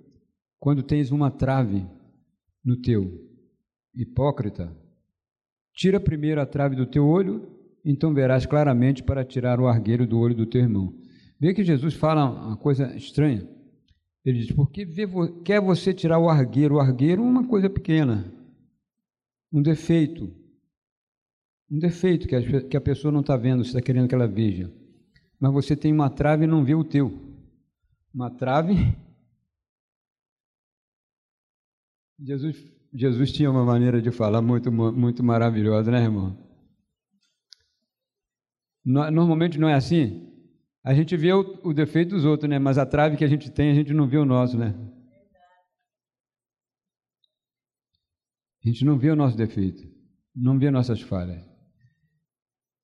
quando 0.60 0.84
tens 0.84 1.12
uma 1.12 1.32
trave 1.32 1.86
no 2.64 2.80
teu. 2.80 3.28
Hipócrita, 3.96 4.76
tira 5.74 6.00
primeiro 6.00 6.40
a 6.40 6.46
trave 6.46 6.76
do 6.76 6.86
teu 6.86 7.08
olho, 7.08 7.50
então 7.84 8.14
verás 8.14 8.46
claramente 8.46 9.02
para 9.02 9.26
tirar 9.26 9.60
o 9.60 9.68
argueiro 9.68 10.06
do 10.06 10.20
olho 10.20 10.36
do 10.36 10.46
teu 10.46 10.62
irmão. 10.62 10.94
Vê 11.40 11.54
que 11.54 11.64
Jesus 11.64 11.94
fala 11.94 12.30
uma 12.30 12.58
coisa 12.58 12.96
estranha. 12.96 13.48
Ele 14.24 14.40
diz: 14.40 14.52
Porque 14.52 14.86
quer 15.44 15.62
você 15.62 15.94
tirar 15.94 16.20
o 16.20 16.30
argueiro? 16.30 16.76
O 16.76 16.80
argueiro 16.80 17.24
é 17.24 17.26
uma 17.26 17.48
coisa 17.48 17.70
pequena, 17.70 18.32
um 19.52 19.62
defeito. 19.62 20.32
Um 21.72 21.80
defeito 21.80 22.28
que 22.28 22.36
a, 22.36 22.62
que 22.64 22.76
a 22.76 22.82
pessoa 22.82 23.12
não 23.12 23.22
está 23.22 23.38
vendo, 23.38 23.64
você 23.64 23.70
está 23.70 23.82
querendo 23.82 24.08
que 24.08 24.16
ela 24.16 24.28
veja. 24.28 24.72
Mas 25.40 25.54
você 25.54 25.76
tem 25.76 25.94
uma 25.94 26.10
trave 26.10 26.44
e 26.44 26.48
não 26.48 26.66
vê 26.66 26.76
o 26.76 26.84
teu. 26.84 27.14
Uma 28.14 28.30
trave. 28.30 28.96
Jesus, 32.22 32.58
Jesus 32.94 33.32
tinha 33.32 33.50
uma 33.50 33.64
maneira 33.64 34.02
de 34.02 34.12
falar 34.12 34.42
muito, 34.42 34.72
muito 34.72 35.24
maravilhosa, 35.24 35.90
né, 35.90 36.04
irmão? 36.04 36.38
Normalmente 38.84 39.60
não 39.60 39.70
é 39.70 39.74
assim. 39.74 40.28
A 40.84 40.94
gente 40.94 41.16
vê 41.16 41.32
o, 41.32 41.60
o 41.64 41.74
defeito 41.74 42.16
dos 42.16 42.26
outros, 42.26 42.50
né? 42.50 42.60
Mas 42.60 42.78
a 42.78 42.86
trave 42.86 43.16
que 43.16 43.24
a 43.24 43.28
gente 43.28 43.50
tem, 43.52 43.72
a 43.72 43.74
gente 43.74 43.94
não 43.94 44.08
vê 44.08 44.18
o 44.18 44.26
nosso, 44.26 44.58
né? 44.58 44.74
A 48.64 48.68
gente 48.68 48.84
não 48.84 48.98
vê 48.98 49.10
o 49.10 49.16
nosso 49.16 49.38
defeito, 49.38 49.84
não 50.36 50.60
vê 50.60 50.70
nossas 50.70 51.02
falhas. 51.02 51.42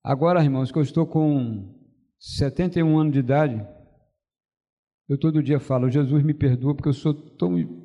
Agora, 0.03 0.43
irmãos, 0.43 0.71
que 0.71 0.77
eu 0.77 0.83
estou 0.83 1.05
com 1.05 1.75
71 2.19 2.97
anos 2.97 3.13
de 3.13 3.19
idade, 3.19 3.67
eu 5.09 5.17
todo 5.17 5.43
dia 5.43 5.59
falo, 5.59 5.89
Jesus 5.89 6.23
me 6.23 6.33
perdoa 6.33 6.75
porque 6.75 6.89
eu 6.89 6.93
sou 6.93 7.13
tão 7.13 7.84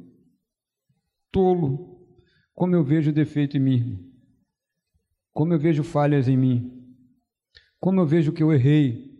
tolo, 1.30 2.06
como 2.54 2.74
eu 2.74 2.84
vejo 2.84 3.12
defeito 3.12 3.56
em 3.56 3.60
mim, 3.60 4.12
como 5.32 5.52
eu 5.52 5.58
vejo 5.58 5.82
falhas 5.82 6.28
em 6.28 6.36
mim, 6.36 6.80
como 7.78 8.00
eu 8.00 8.06
vejo 8.06 8.32
que 8.32 8.42
eu 8.42 8.52
errei. 8.52 9.10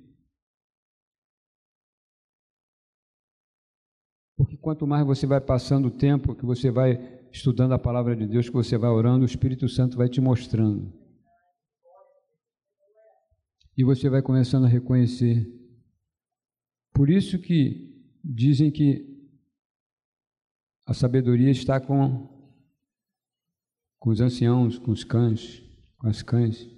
Porque 4.36 4.56
quanto 4.56 4.86
mais 4.86 5.06
você 5.06 5.26
vai 5.26 5.40
passando 5.40 5.88
o 5.88 5.90
tempo, 5.90 6.34
que 6.34 6.44
você 6.44 6.70
vai 6.70 7.20
estudando 7.32 7.72
a 7.72 7.78
palavra 7.78 8.16
de 8.16 8.26
Deus, 8.26 8.48
que 8.48 8.54
você 8.54 8.76
vai 8.76 8.90
orando, 8.90 9.22
o 9.22 9.26
Espírito 9.26 9.68
Santo 9.68 9.96
vai 9.96 10.08
te 10.08 10.20
mostrando. 10.20 10.92
E 13.76 13.84
você 13.84 14.10
vai 14.10 14.20
começando 14.20 14.64
a 14.64 14.68
reconhecer. 14.68 15.46
Por 16.92 17.08
isso 17.08 17.38
que 17.38 17.90
dizem 18.22 18.70
que 18.70 19.09
a 20.90 20.92
sabedoria 20.92 21.53
está 21.53 21.81
com, 21.81 22.26
com 24.00 24.11
os 24.11 24.20
anciãos, 24.20 24.76
com 24.76 24.90
os 24.90 25.05
cães, 25.05 25.62
com 25.96 26.09
as 26.09 26.20
cães. 26.20 26.68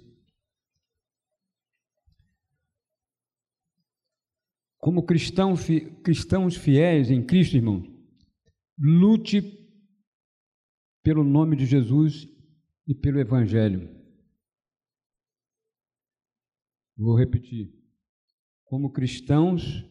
Como 4.77 5.03
cristão, 5.03 5.55
cristãos 6.03 6.55
fiéis 6.55 7.09
em 7.09 7.25
Cristo, 7.25 7.55
irmão, 7.55 7.81
lute 8.77 9.41
pelo 11.01 11.23
nome 11.23 11.55
de 11.55 11.65
Jesus 11.65 12.27
e 12.85 12.93
pelo 12.93 13.19
Evangelho. 13.19 13.89
Vou 16.95 17.17
repetir. 17.17 17.73
Como 18.65 18.91
cristãos 18.91 19.83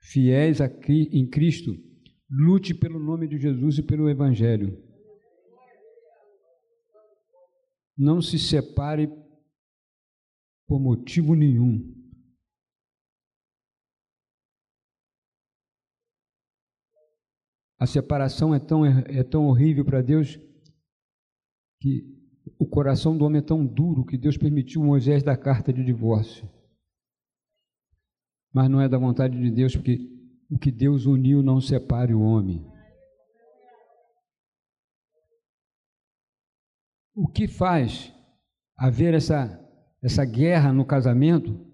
fiéis 0.00 0.60
aqui 0.60 1.08
em 1.12 1.30
Cristo, 1.30 1.88
lute 2.30 2.72
pelo 2.72 3.00
nome 3.00 3.26
de 3.26 3.38
Jesus 3.38 3.78
e 3.78 3.82
pelo 3.82 4.08
Evangelho. 4.08 4.78
Não 7.96 8.22
se 8.22 8.38
separe 8.38 9.08
por 10.66 10.78
motivo 10.78 11.34
nenhum. 11.34 11.98
A 17.78 17.86
separação 17.86 18.54
é 18.54 18.60
tão, 18.60 18.84
é 18.86 19.24
tão 19.24 19.46
horrível 19.46 19.84
para 19.84 20.02
Deus 20.02 20.38
que 21.80 22.20
o 22.58 22.66
coração 22.66 23.16
do 23.16 23.24
homem 23.24 23.38
é 23.40 23.44
tão 23.44 23.66
duro 23.66 24.04
que 24.04 24.18
Deus 24.18 24.36
permitiu 24.36 24.84
Moisés 24.84 25.22
dar 25.22 25.36
carta 25.36 25.72
de 25.72 25.82
divórcio. 25.82 26.48
Mas 28.52 28.68
não 28.68 28.80
é 28.80 28.88
da 28.88 28.98
vontade 28.98 29.40
de 29.40 29.50
Deus, 29.50 29.74
porque 29.74 30.19
o 30.50 30.58
que 30.58 30.70
Deus 30.70 31.06
uniu 31.06 31.42
não 31.42 31.60
separe 31.60 32.12
o 32.12 32.20
homem. 32.20 32.66
O 37.14 37.28
que 37.28 37.46
faz 37.46 38.12
haver 38.76 39.14
essa, 39.14 39.58
essa 40.02 40.24
guerra 40.24 40.72
no 40.72 40.84
casamento 40.84 41.66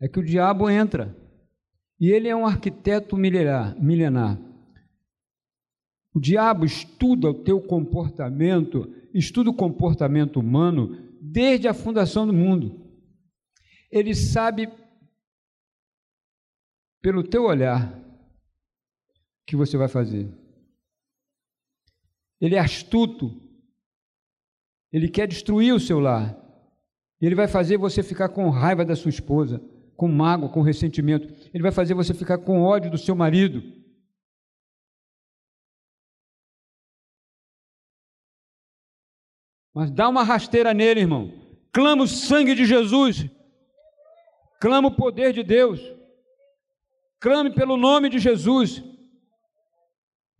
é 0.00 0.08
que 0.08 0.18
o 0.18 0.24
diabo 0.24 0.68
entra. 0.68 1.16
E 1.98 2.10
ele 2.10 2.28
é 2.28 2.34
um 2.34 2.44
arquiteto 2.44 3.16
milenar. 3.16 3.80
milenar. 3.80 4.38
O 6.14 6.20
diabo 6.20 6.64
estuda 6.64 7.30
o 7.30 7.42
teu 7.42 7.60
comportamento 7.60 8.92
estuda 9.14 9.50
o 9.50 9.54
comportamento 9.54 10.40
humano 10.40 10.96
desde 11.20 11.68
a 11.68 11.74
fundação 11.74 12.26
do 12.26 12.32
mundo. 12.32 12.80
Ele 13.90 14.14
sabe, 14.14 14.68
pelo 17.00 17.22
teu 17.22 17.44
olhar, 17.44 18.01
que 19.46 19.56
você 19.56 19.76
vai 19.76 19.88
fazer. 19.88 20.28
Ele 22.40 22.54
é 22.54 22.58
astuto. 22.58 23.40
Ele 24.92 25.08
quer 25.08 25.26
destruir 25.26 25.74
o 25.74 25.80
seu 25.80 26.00
lar. 26.00 26.36
Ele 27.20 27.34
vai 27.34 27.46
fazer 27.46 27.76
você 27.76 28.02
ficar 28.02 28.28
com 28.30 28.50
raiva 28.50 28.84
da 28.84 28.96
sua 28.96 29.08
esposa, 29.08 29.60
com 29.96 30.08
mágoa, 30.08 30.48
com 30.48 30.60
ressentimento. 30.60 31.32
Ele 31.54 31.62
vai 31.62 31.70
fazer 31.70 31.94
você 31.94 32.12
ficar 32.12 32.38
com 32.38 32.62
ódio 32.62 32.90
do 32.90 32.98
seu 32.98 33.14
marido. 33.14 33.62
Mas 39.72 39.90
dá 39.90 40.08
uma 40.08 40.22
rasteira 40.24 40.74
nele, 40.74 41.00
irmão. 41.00 41.32
Clama 41.72 42.02
o 42.02 42.08
sangue 42.08 42.54
de 42.54 42.66
Jesus. 42.66 43.26
Clama 44.60 44.88
o 44.88 44.96
poder 44.96 45.32
de 45.32 45.42
Deus. 45.42 45.80
Clame 47.18 47.54
pelo 47.54 47.76
nome 47.76 48.10
de 48.10 48.18
Jesus. 48.18 48.82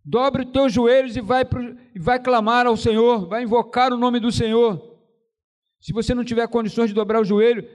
Dobre 0.05 0.43
os 0.43 0.51
teus 0.51 0.73
joelhos 0.73 1.15
e 1.15 1.21
vai, 1.21 1.43
e 1.95 1.99
vai 1.99 2.19
clamar 2.19 2.67
ao 2.67 2.75
Senhor, 2.75 3.27
vai 3.27 3.43
invocar 3.43 3.93
o 3.93 3.97
nome 3.97 4.19
do 4.19 4.31
Senhor. 4.31 4.99
Se 5.79 5.93
você 5.93 6.13
não 6.13 6.25
tiver 6.25 6.47
condições 6.47 6.89
de 6.89 6.93
dobrar 6.93 7.21
o 7.21 7.25
joelho, 7.25 7.67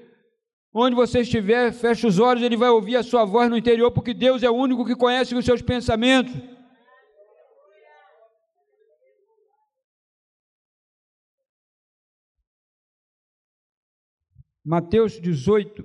onde 0.73 0.95
você 0.95 1.21
estiver, 1.21 1.73
feche 1.73 2.07
os 2.07 2.19
olhos, 2.19 2.43
ele 2.43 2.57
vai 2.57 2.69
ouvir 2.69 2.97
a 2.97 3.03
sua 3.03 3.25
voz 3.25 3.49
no 3.49 3.57
interior, 3.57 3.91
porque 3.91 4.12
Deus 4.12 4.43
é 4.43 4.51
o 4.51 4.55
único 4.55 4.85
que 4.85 4.95
conhece 4.95 5.35
os 5.35 5.45
seus 5.45 5.62
pensamentos. 5.62 6.35
Mateus 14.62 15.19
18, 15.19 15.83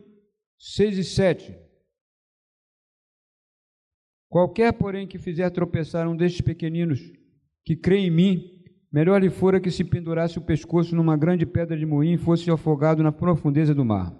6 0.59 0.97
e 0.97 1.03
7. 1.05 1.72
Qualquer, 4.33 4.73
porém, 4.73 5.05
que 5.05 5.19
fizer 5.19 5.47
tropeçar 5.51 6.07
um 6.09 6.17
destes 6.17 6.41
pequeninos 6.41 6.99
que 7.63 7.75
crê 7.75 7.99
em 7.99 8.09
mim, 8.09 8.63
melhor 8.91 9.21
lhe 9.21 9.29
fora 9.29 9.59
que 9.59 9.69
se 9.69 9.83
pendurasse 9.83 10.39
o 10.39 10.41
pescoço 10.41 10.95
numa 10.95 11.15
grande 11.15 11.45
pedra 11.45 11.77
de 11.77 11.85
moinho 11.85 12.15
e 12.15 12.17
fosse 12.17 12.49
afogado 12.49 13.03
na 13.03 13.11
profundeza 13.11 13.75
do 13.75 13.85
mar. 13.85 14.11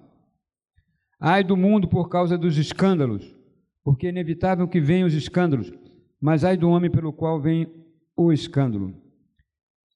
Ai 1.20 1.44
do 1.44 1.58
mundo 1.58 1.88
por 1.88 2.10
causa 2.10 2.38
dos 2.38 2.60
escândalos, 2.60 3.36
porque 3.84 4.06
é 4.06 4.12
inevitável 4.12 4.68
que 4.68 4.80
venham 4.80 5.08
os 5.08 5.16
escândalos, 5.16 5.74
mas 6.22 6.44
ai 6.44 6.56
do 6.56 6.70
homem 6.70 6.92
pelo 6.92 7.12
qual 7.12 7.42
vem 7.42 7.68
o 8.16 8.32
escândalo. 8.32 8.94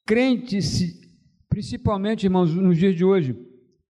Crente, 0.03 0.57
principalmente, 1.47 2.23
irmãos, 2.23 2.55
nos 2.55 2.75
dias 2.75 2.95
de 2.95 3.05
hoje, 3.05 3.35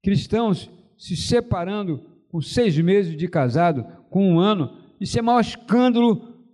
cristãos 0.03 0.69
se 0.97 1.15
separando 1.15 2.01
com 2.27 2.41
seis 2.41 2.77
meses 2.77 3.15
de 3.15 3.29
casado, 3.29 3.85
com 4.09 4.33
um 4.33 4.39
ano, 4.41 4.76
isso 4.99 5.17
é 5.17 5.21
o 5.21 5.25
maior 5.25 5.41
escândalo, 5.41 6.45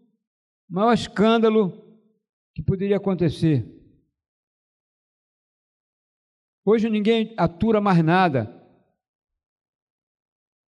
maior 0.70 0.94
escândalo 0.94 1.72
que 2.54 2.62
poderia 2.62 2.98
acontecer. 2.98 3.66
Hoje 6.66 6.90
ninguém 6.90 7.34
atura 7.38 7.82
mais 7.82 8.04
nada. 8.04 8.62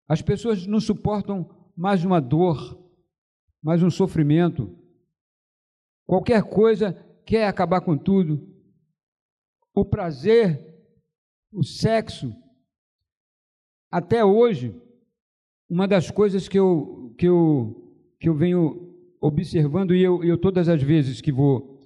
As 0.09 0.23
pessoas 0.23 0.67
não 0.67 0.81
suportam 0.81 1.71
mais 1.77 2.05
uma 2.05 2.21
dor, 2.21 2.79
mais 3.63 3.83
um 3.83 3.91
sofrimento. 3.91 4.79
Qualquer 6.07 6.43
coisa 6.43 6.93
quer 7.25 7.47
acabar 7.47 7.81
com 7.81 7.97
tudo. 7.97 8.51
O 9.75 9.85
prazer, 9.85 10.85
o 11.51 11.63
sexo, 11.63 12.35
até 13.91 14.25
hoje, 14.25 14.82
uma 15.73 15.89
das 15.89 16.11
coisas 16.11 16.49
que 16.49 16.59
eu, 16.59 17.15
que 17.17 17.27
eu, 17.27 18.15
que 18.21 18.29
eu 18.29 18.35
venho 18.35 18.95
observando, 19.19 19.95
e 19.95 20.03
eu, 20.03 20.23
eu 20.23 20.37
todas 20.37 20.69
as 20.69 20.83
vezes 20.83 21.23
que 21.23 21.33
vou 21.33 21.81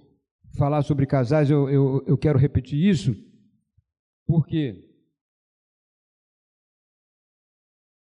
falar 0.59 0.83
sobre 0.83 1.07
casais, 1.07 1.49
eu, 1.49 1.71
eu, 1.71 2.05
eu 2.05 2.19
quero 2.19 2.37
repetir 2.37 2.85
isso, 2.85 3.15
porque 4.27 4.93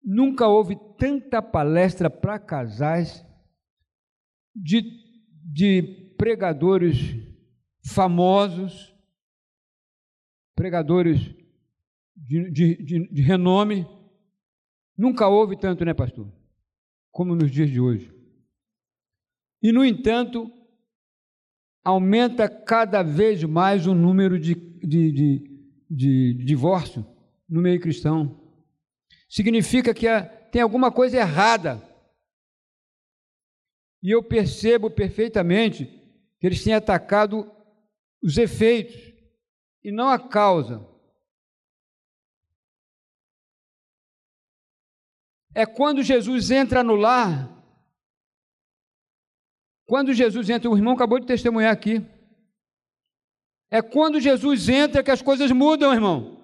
nunca 0.04 0.48
houve 0.48 0.78
tanta 1.00 1.42
palestra 1.42 2.12
para 2.12 2.38
casais 2.38 3.26
de, 4.56 4.84
de 5.44 5.82
pregadores 6.16 6.96
famosos, 7.84 8.96
pregadores 10.56 11.34
de, 12.16 12.52
de, 12.52 12.84
de, 12.84 13.08
de 13.12 13.22
renome. 13.24 13.84
Nunca 15.02 15.28
houve 15.28 15.58
tanto, 15.58 15.84
né, 15.84 15.96
pastor? 15.96 16.32
Como 17.10 17.36
nos 17.36 17.50
dias 17.50 17.72
de 17.72 17.82
hoje. 17.82 18.14
E, 19.60 19.72
no 19.72 19.84
entanto, 19.84 20.48
aumenta 21.84 22.48
cada 22.48 23.02
vez 23.02 23.44
mais 23.44 23.88
o 23.88 23.96
número 23.96 24.40
de, 24.40 24.54
de, 24.54 25.12
de, 25.12 25.84
de 25.90 26.34
divórcio 26.46 27.04
no 27.50 27.64
meio 27.64 27.82
cristão. 27.82 28.40
Significa 29.28 29.92
que 29.92 30.06
tem 30.52 30.62
alguma 30.62 30.92
coisa 30.92 31.18
errada. 31.18 31.82
E 34.04 34.12
eu 34.12 34.22
percebo 34.22 34.92
perfeitamente 34.92 35.86
que 36.40 36.46
eles 36.46 36.64
têm 36.64 36.76
atacado 36.76 37.52
os 38.22 38.38
efeitos 38.38 39.02
e 39.84 39.92
não 39.92 40.10
a 40.10 40.20
causa. 40.20 40.88
É 45.54 45.66
quando 45.66 46.02
Jesus 46.02 46.52
entra 46.52 46.84
no 46.84 46.96
lar 46.96 47.62
quando 49.92 50.14
Jesus 50.14 50.50
entra, 50.50 50.70
o 50.70 50.78
irmão 50.78 50.94
acabou 50.94 51.20
de 51.20 51.26
testemunhar 51.26 51.70
aqui. 51.70 52.02
É 53.70 53.82
quando 53.82 54.22
Jesus 54.22 54.70
entra 54.70 55.04
que 55.04 55.12
as 55.12 55.22
coisas 55.22 55.52
mudam, 55.52 55.94
irmão. 55.94 56.42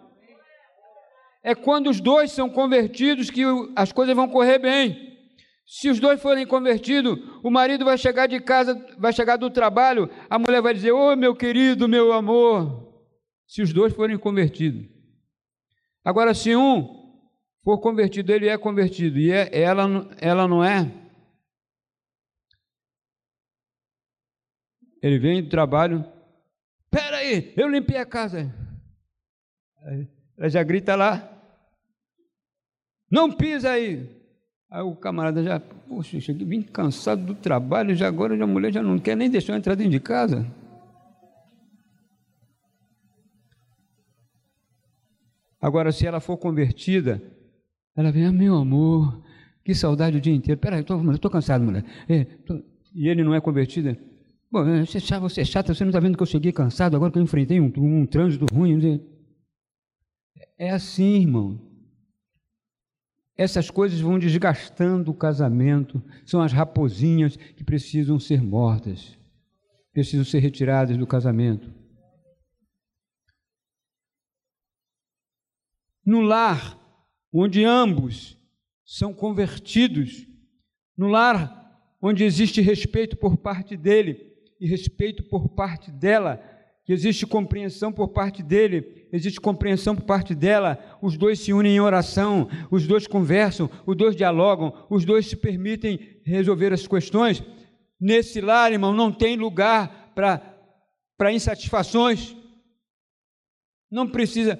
É 1.41 1.55
quando 1.55 1.89
os 1.89 2.01
dois 2.01 2.29
são 2.33 2.49
convertidos 2.49 3.29
que 3.29 3.43
as 3.73 3.93
coisas 3.93 4.13
vão 4.13 4.27
correr 4.27 4.59
bem. 4.59 5.17
Se 5.65 5.89
os 5.89 5.97
dois 5.97 6.21
forem 6.21 6.45
convertidos, 6.45 7.17
o 7.41 7.49
marido 7.49 7.85
vai 7.85 7.97
chegar 7.97 8.27
de 8.27 8.37
casa, 8.41 8.75
vai 8.99 9.13
chegar 9.13 9.37
do 9.37 9.49
trabalho, 9.49 10.09
a 10.29 10.37
mulher 10.37 10.61
vai 10.61 10.73
dizer: 10.73 10.91
Ô 10.91 11.13
oh, 11.13 11.15
meu 11.15 11.33
querido, 11.33 11.87
meu 11.87 12.11
amor. 12.11 12.85
Se 13.47 13.61
os 13.61 13.71
dois 13.71 13.93
forem 13.93 14.17
convertidos. 14.17 14.89
Agora, 16.03 16.33
se 16.33 16.53
um 16.53 17.06
for 17.67 17.79
convertido, 17.79 18.31
ele 18.31 18.47
é 18.47 18.57
convertido 18.57 19.19
e 19.19 19.29
é, 19.29 19.49
ela, 19.51 19.83
ela 20.21 20.47
não 20.47 20.63
é, 20.63 20.89
Ele 25.01 25.19
vem 25.19 25.43
do 25.43 25.49
trabalho, 25.49 26.05
espera 26.85 27.17
aí, 27.17 27.53
eu 27.57 27.67
limpei 27.67 27.97
a 27.97 28.05
casa. 28.05 28.51
Ela 30.37 30.49
já 30.49 30.63
grita 30.63 30.95
lá, 30.95 31.29
não 33.11 33.31
pisa 33.31 33.71
aí. 33.71 34.15
Aí 34.71 34.81
o 34.81 34.95
camarada 34.95 35.43
já, 35.43 35.59
poxa, 35.59 36.21
cheguei 36.21 36.47
vim 36.47 36.61
cansado 36.61 37.25
do 37.25 37.35
trabalho, 37.35 37.93
já 37.93 38.07
agora 38.07 38.41
a 38.41 38.47
mulher 38.47 38.71
já 38.71 38.81
não 38.81 38.97
quer 38.97 39.15
nem 39.17 39.29
deixar 39.29 39.53
eu 39.53 39.57
entrar 39.57 39.75
dentro 39.75 39.91
de 39.91 39.99
casa. 39.99 40.49
Agora, 45.59 45.91
se 45.91 46.07
ela 46.07 46.21
for 46.21 46.37
convertida, 46.37 47.21
ela 47.97 48.11
vem, 48.11 48.25
ah, 48.25 48.31
meu 48.31 48.55
amor, 48.55 49.21
que 49.65 49.73
saudade 49.73 50.17
o 50.17 50.21
dia 50.21 50.33
inteiro. 50.33 50.61
Peraí, 50.61 50.85
eu 50.87 51.11
estou 51.11 51.31
cansado, 51.31 51.65
mulher. 51.65 51.83
É, 52.07 52.23
tô... 52.23 52.63
E 52.93 53.09
ele 53.09 53.23
não 53.23 53.35
é 53.35 53.41
convertida, 53.41 53.97
Bom, 54.49 54.63
você 54.85 54.97
é 55.13 55.19
você 55.19 55.41
é 55.41 55.45
chato, 55.45 55.73
você 55.73 55.83
não 55.83 55.89
está 55.89 55.99
vendo 55.99 56.15
que 56.15 56.23
eu 56.23 56.27
cheguei 56.27 56.53
cansado 56.53 56.95
agora 56.95 57.11
que 57.11 57.19
eu 57.19 57.23
enfrentei 57.23 57.59
um, 57.59 57.71
um 57.77 58.05
trânsito 58.05 58.45
ruim. 58.53 58.79
É 60.57 60.69
assim, 60.69 61.21
irmão. 61.21 61.59
Essas 63.35 63.69
coisas 63.69 63.99
vão 63.99 64.17
desgastando 64.17 65.11
o 65.11 65.13
casamento, 65.13 66.01
são 66.25 66.41
as 66.41 66.53
raposinhas 66.53 67.35
que 67.35 67.63
precisam 67.63 68.19
ser 68.19 68.41
mortas, 68.41 69.17
precisam 69.91 70.25
ser 70.25 70.39
retiradas 70.39 70.97
do 70.97 71.05
casamento. 71.05 71.69
No 76.05 76.21
lar, 76.21 76.79
onde 77.31 77.63
ambos 77.63 78.37
são 78.85 79.13
convertidos, 79.13 80.25
no 80.97 81.07
lar 81.07 81.55
onde 82.01 82.23
existe 82.23 82.61
respeito 82.61 83.17
por 83.17 83.37
parte 83.37 83.75
dele, 83.75 84.27
e 84.59 84.67
respeito 84.67 85.23
por 85.23 85.49
parte 85.49 85.91
dela, 85.91 86.41
que 86.85 86.93
existe 86.93 87.27
compreensão 87.27 87.91
por 87.91 88.07
parte 88.07 88.41
dele, 88.41 89.07
existe 89.11 89.41
compreensão 89.41 89.95
por 89.95 90.05
parte 90.05 90.33
dela, 90.33 90.79
os 91.01 91.17
dois 91.17 91.39
se 91.39 91.51
unem 91.53 91.75
em 91.75 91.79
oração, 91.81 92.47
os 92.71 92.87
dois 92.87 93.05
conversam, 93.05 93.69
os 93.85 93.95
dois 93.95 94.15
dialogam, 94.15 94.73
os 94.89 95.03
dois 95.03 95.27
se 95.27 95.35
permitem 95.35 95.99
resolver 96.23 96.71
as 96.71 96.87
questões. 96.87 97.43
Nesse 97.99 98.39
lar, 98.39 98.71
irmão, 98.71 98.93
não 98.93 99.11
tem 99.11 99.35
lugar 99.35 100.13
para 100.15 101.33
insatisfações. 101.33 102.35
Não 103.89 104.09
precisa, 104.09 104.59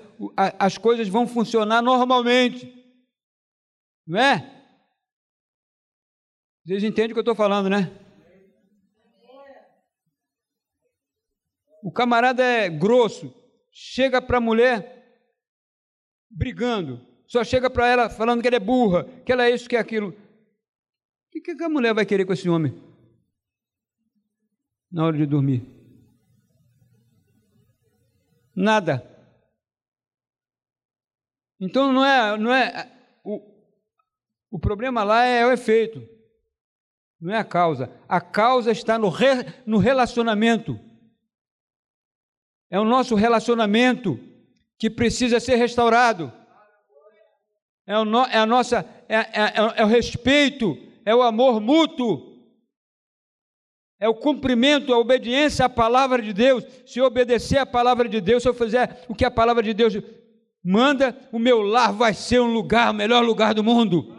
as 0.58 0.78
coisas 0.78 1.08
vão 1.08 1.28
funcionar 1.28 1.82
normalmente. 1.82 2.74
Não 4.06 4.20
é? 4.20 4.58
Vocês 6.66 6.84
entendem 6.84 7.12
o 7.12 7.14
que 7.14 7.20
eu 7.20 7.22
estou 7.22 7.36
falando, 7.36 7.70
né? 7.70 7.92
O 11.84 11.92
camarada 11.92 12.44
é 12.44 12.70
grosso, 12.70 13.34
chega 13.72 14.22
para 14.22 14.38
a 14.38 14.42
mulher 14.42 14.94
brigando, 16.30 17.06
só 17.28 17.44
chega 17.44 17.70
para 17.70 17.88
ela 17.88 18.10
falando 18.10 18.42
que 18.42 18.48
ela 18.48 18.58
é 18.58 18.60
burra, 18.60 19.06
que 19.26 19.32
ela 19.32 19.46
é 19.46 19.52
isso, 19.52 19.70
que 19.70 19.76
é 19.76 19.80
aquilo. 19.80 20.10
O 20.10 20.16
que, 21.32 21.56
que 21.56 21.64
a 21.64 21.70
mulher 21.70 21.94
vai 21.94 22.06
querer 22.06 22.26
com 22.26 22.34
esse 22.34 22.50
homem? 22.50 22.74
Na 24.92 25.06
hora 25.06 25.18
de 25.18 25.26
dormir? 25.26 25.66
Nada. 28.56 29.17
Então 31.60 31.92
não 31.92 32.06
é, 32.06 32.38
não 32.38 32.54
é 32.54 32.92
o, 33.24 33.42
o 34.52 34.60
problema 34.60 35.04
lá 35.04 35.24
é 35.24 35.46
o 35.46 35.52
efeito, 35.52 36.02
não 37.20 37.34
é 37.34 37.38
a 37.38 37.44
causa. 37.44 37.92
A 38.08 38.22
causa 38.22 38.72
está 38.72 38.98
no, 38.98 39.10
re, 39.10 39.46
no 39.66 39.78
relacionamento. 39.78 40.80
É 42.70 42.80
o 42.80 42.86
nosso 42.86 43.16
relacionamento 43.16 44.20
que 44.78 44.90
precisa 44.90 45.40
ser 45.40 45.56
restaurado. 45.56 46.32
É, 47.88 47.98
o 47.98 48.06
no, 48.06 48.24
é 48.26 48.38
a 48.38 48.46
nossa, 48.46 48.86
é, 49.08 49.16
é, 49.16 49.26
é, 49.42 49.54
é 49.78 49.84
o 49.84 49.88
respeito, 49.88 50.78
é 51.06 51.16
o 51.16 51.24
amor 51.24 51.60
mútuo, 51.60 52.38
é 54.00 54.08
o 54.08 54.14
cumprimento, 54.14 54.94
a 54.94 55.00
obediência 55.00 55.66
à 55.66 55.70
palavra 55.70 56.22
de 56.22 56.34
Deus. 56.34 56.64
Se 56.86 57.00
eu 57.00 57.06
obedecer 57.06 57.58
à 57.58 57.66
palavra 57.66 58.08
de 58.08 58.22
Deus, 58.22 58.44
se 58.44 58.50
eu 58.50 58.54
fizer 58.54 59.06
o 59.08 59.16
que 59.16 59.26
a 59.26 59.32
palavra 59.32 59.64
de 59.64 59.74
Deus 59.74 59.96
manda, 60.64 61.18
o 61.32 61.40
meu 61.40 61.62
lar 61.62 61.94
vai 61.94 62.14
ser 62.14 62.40
um 62.42 62.52
lugar, 62.52 62.92
o 62.92 62.94
melhor 62.96 63.24
lugar 63.24 63.54
do 63.54 63.64
mundo. 63.64 64.17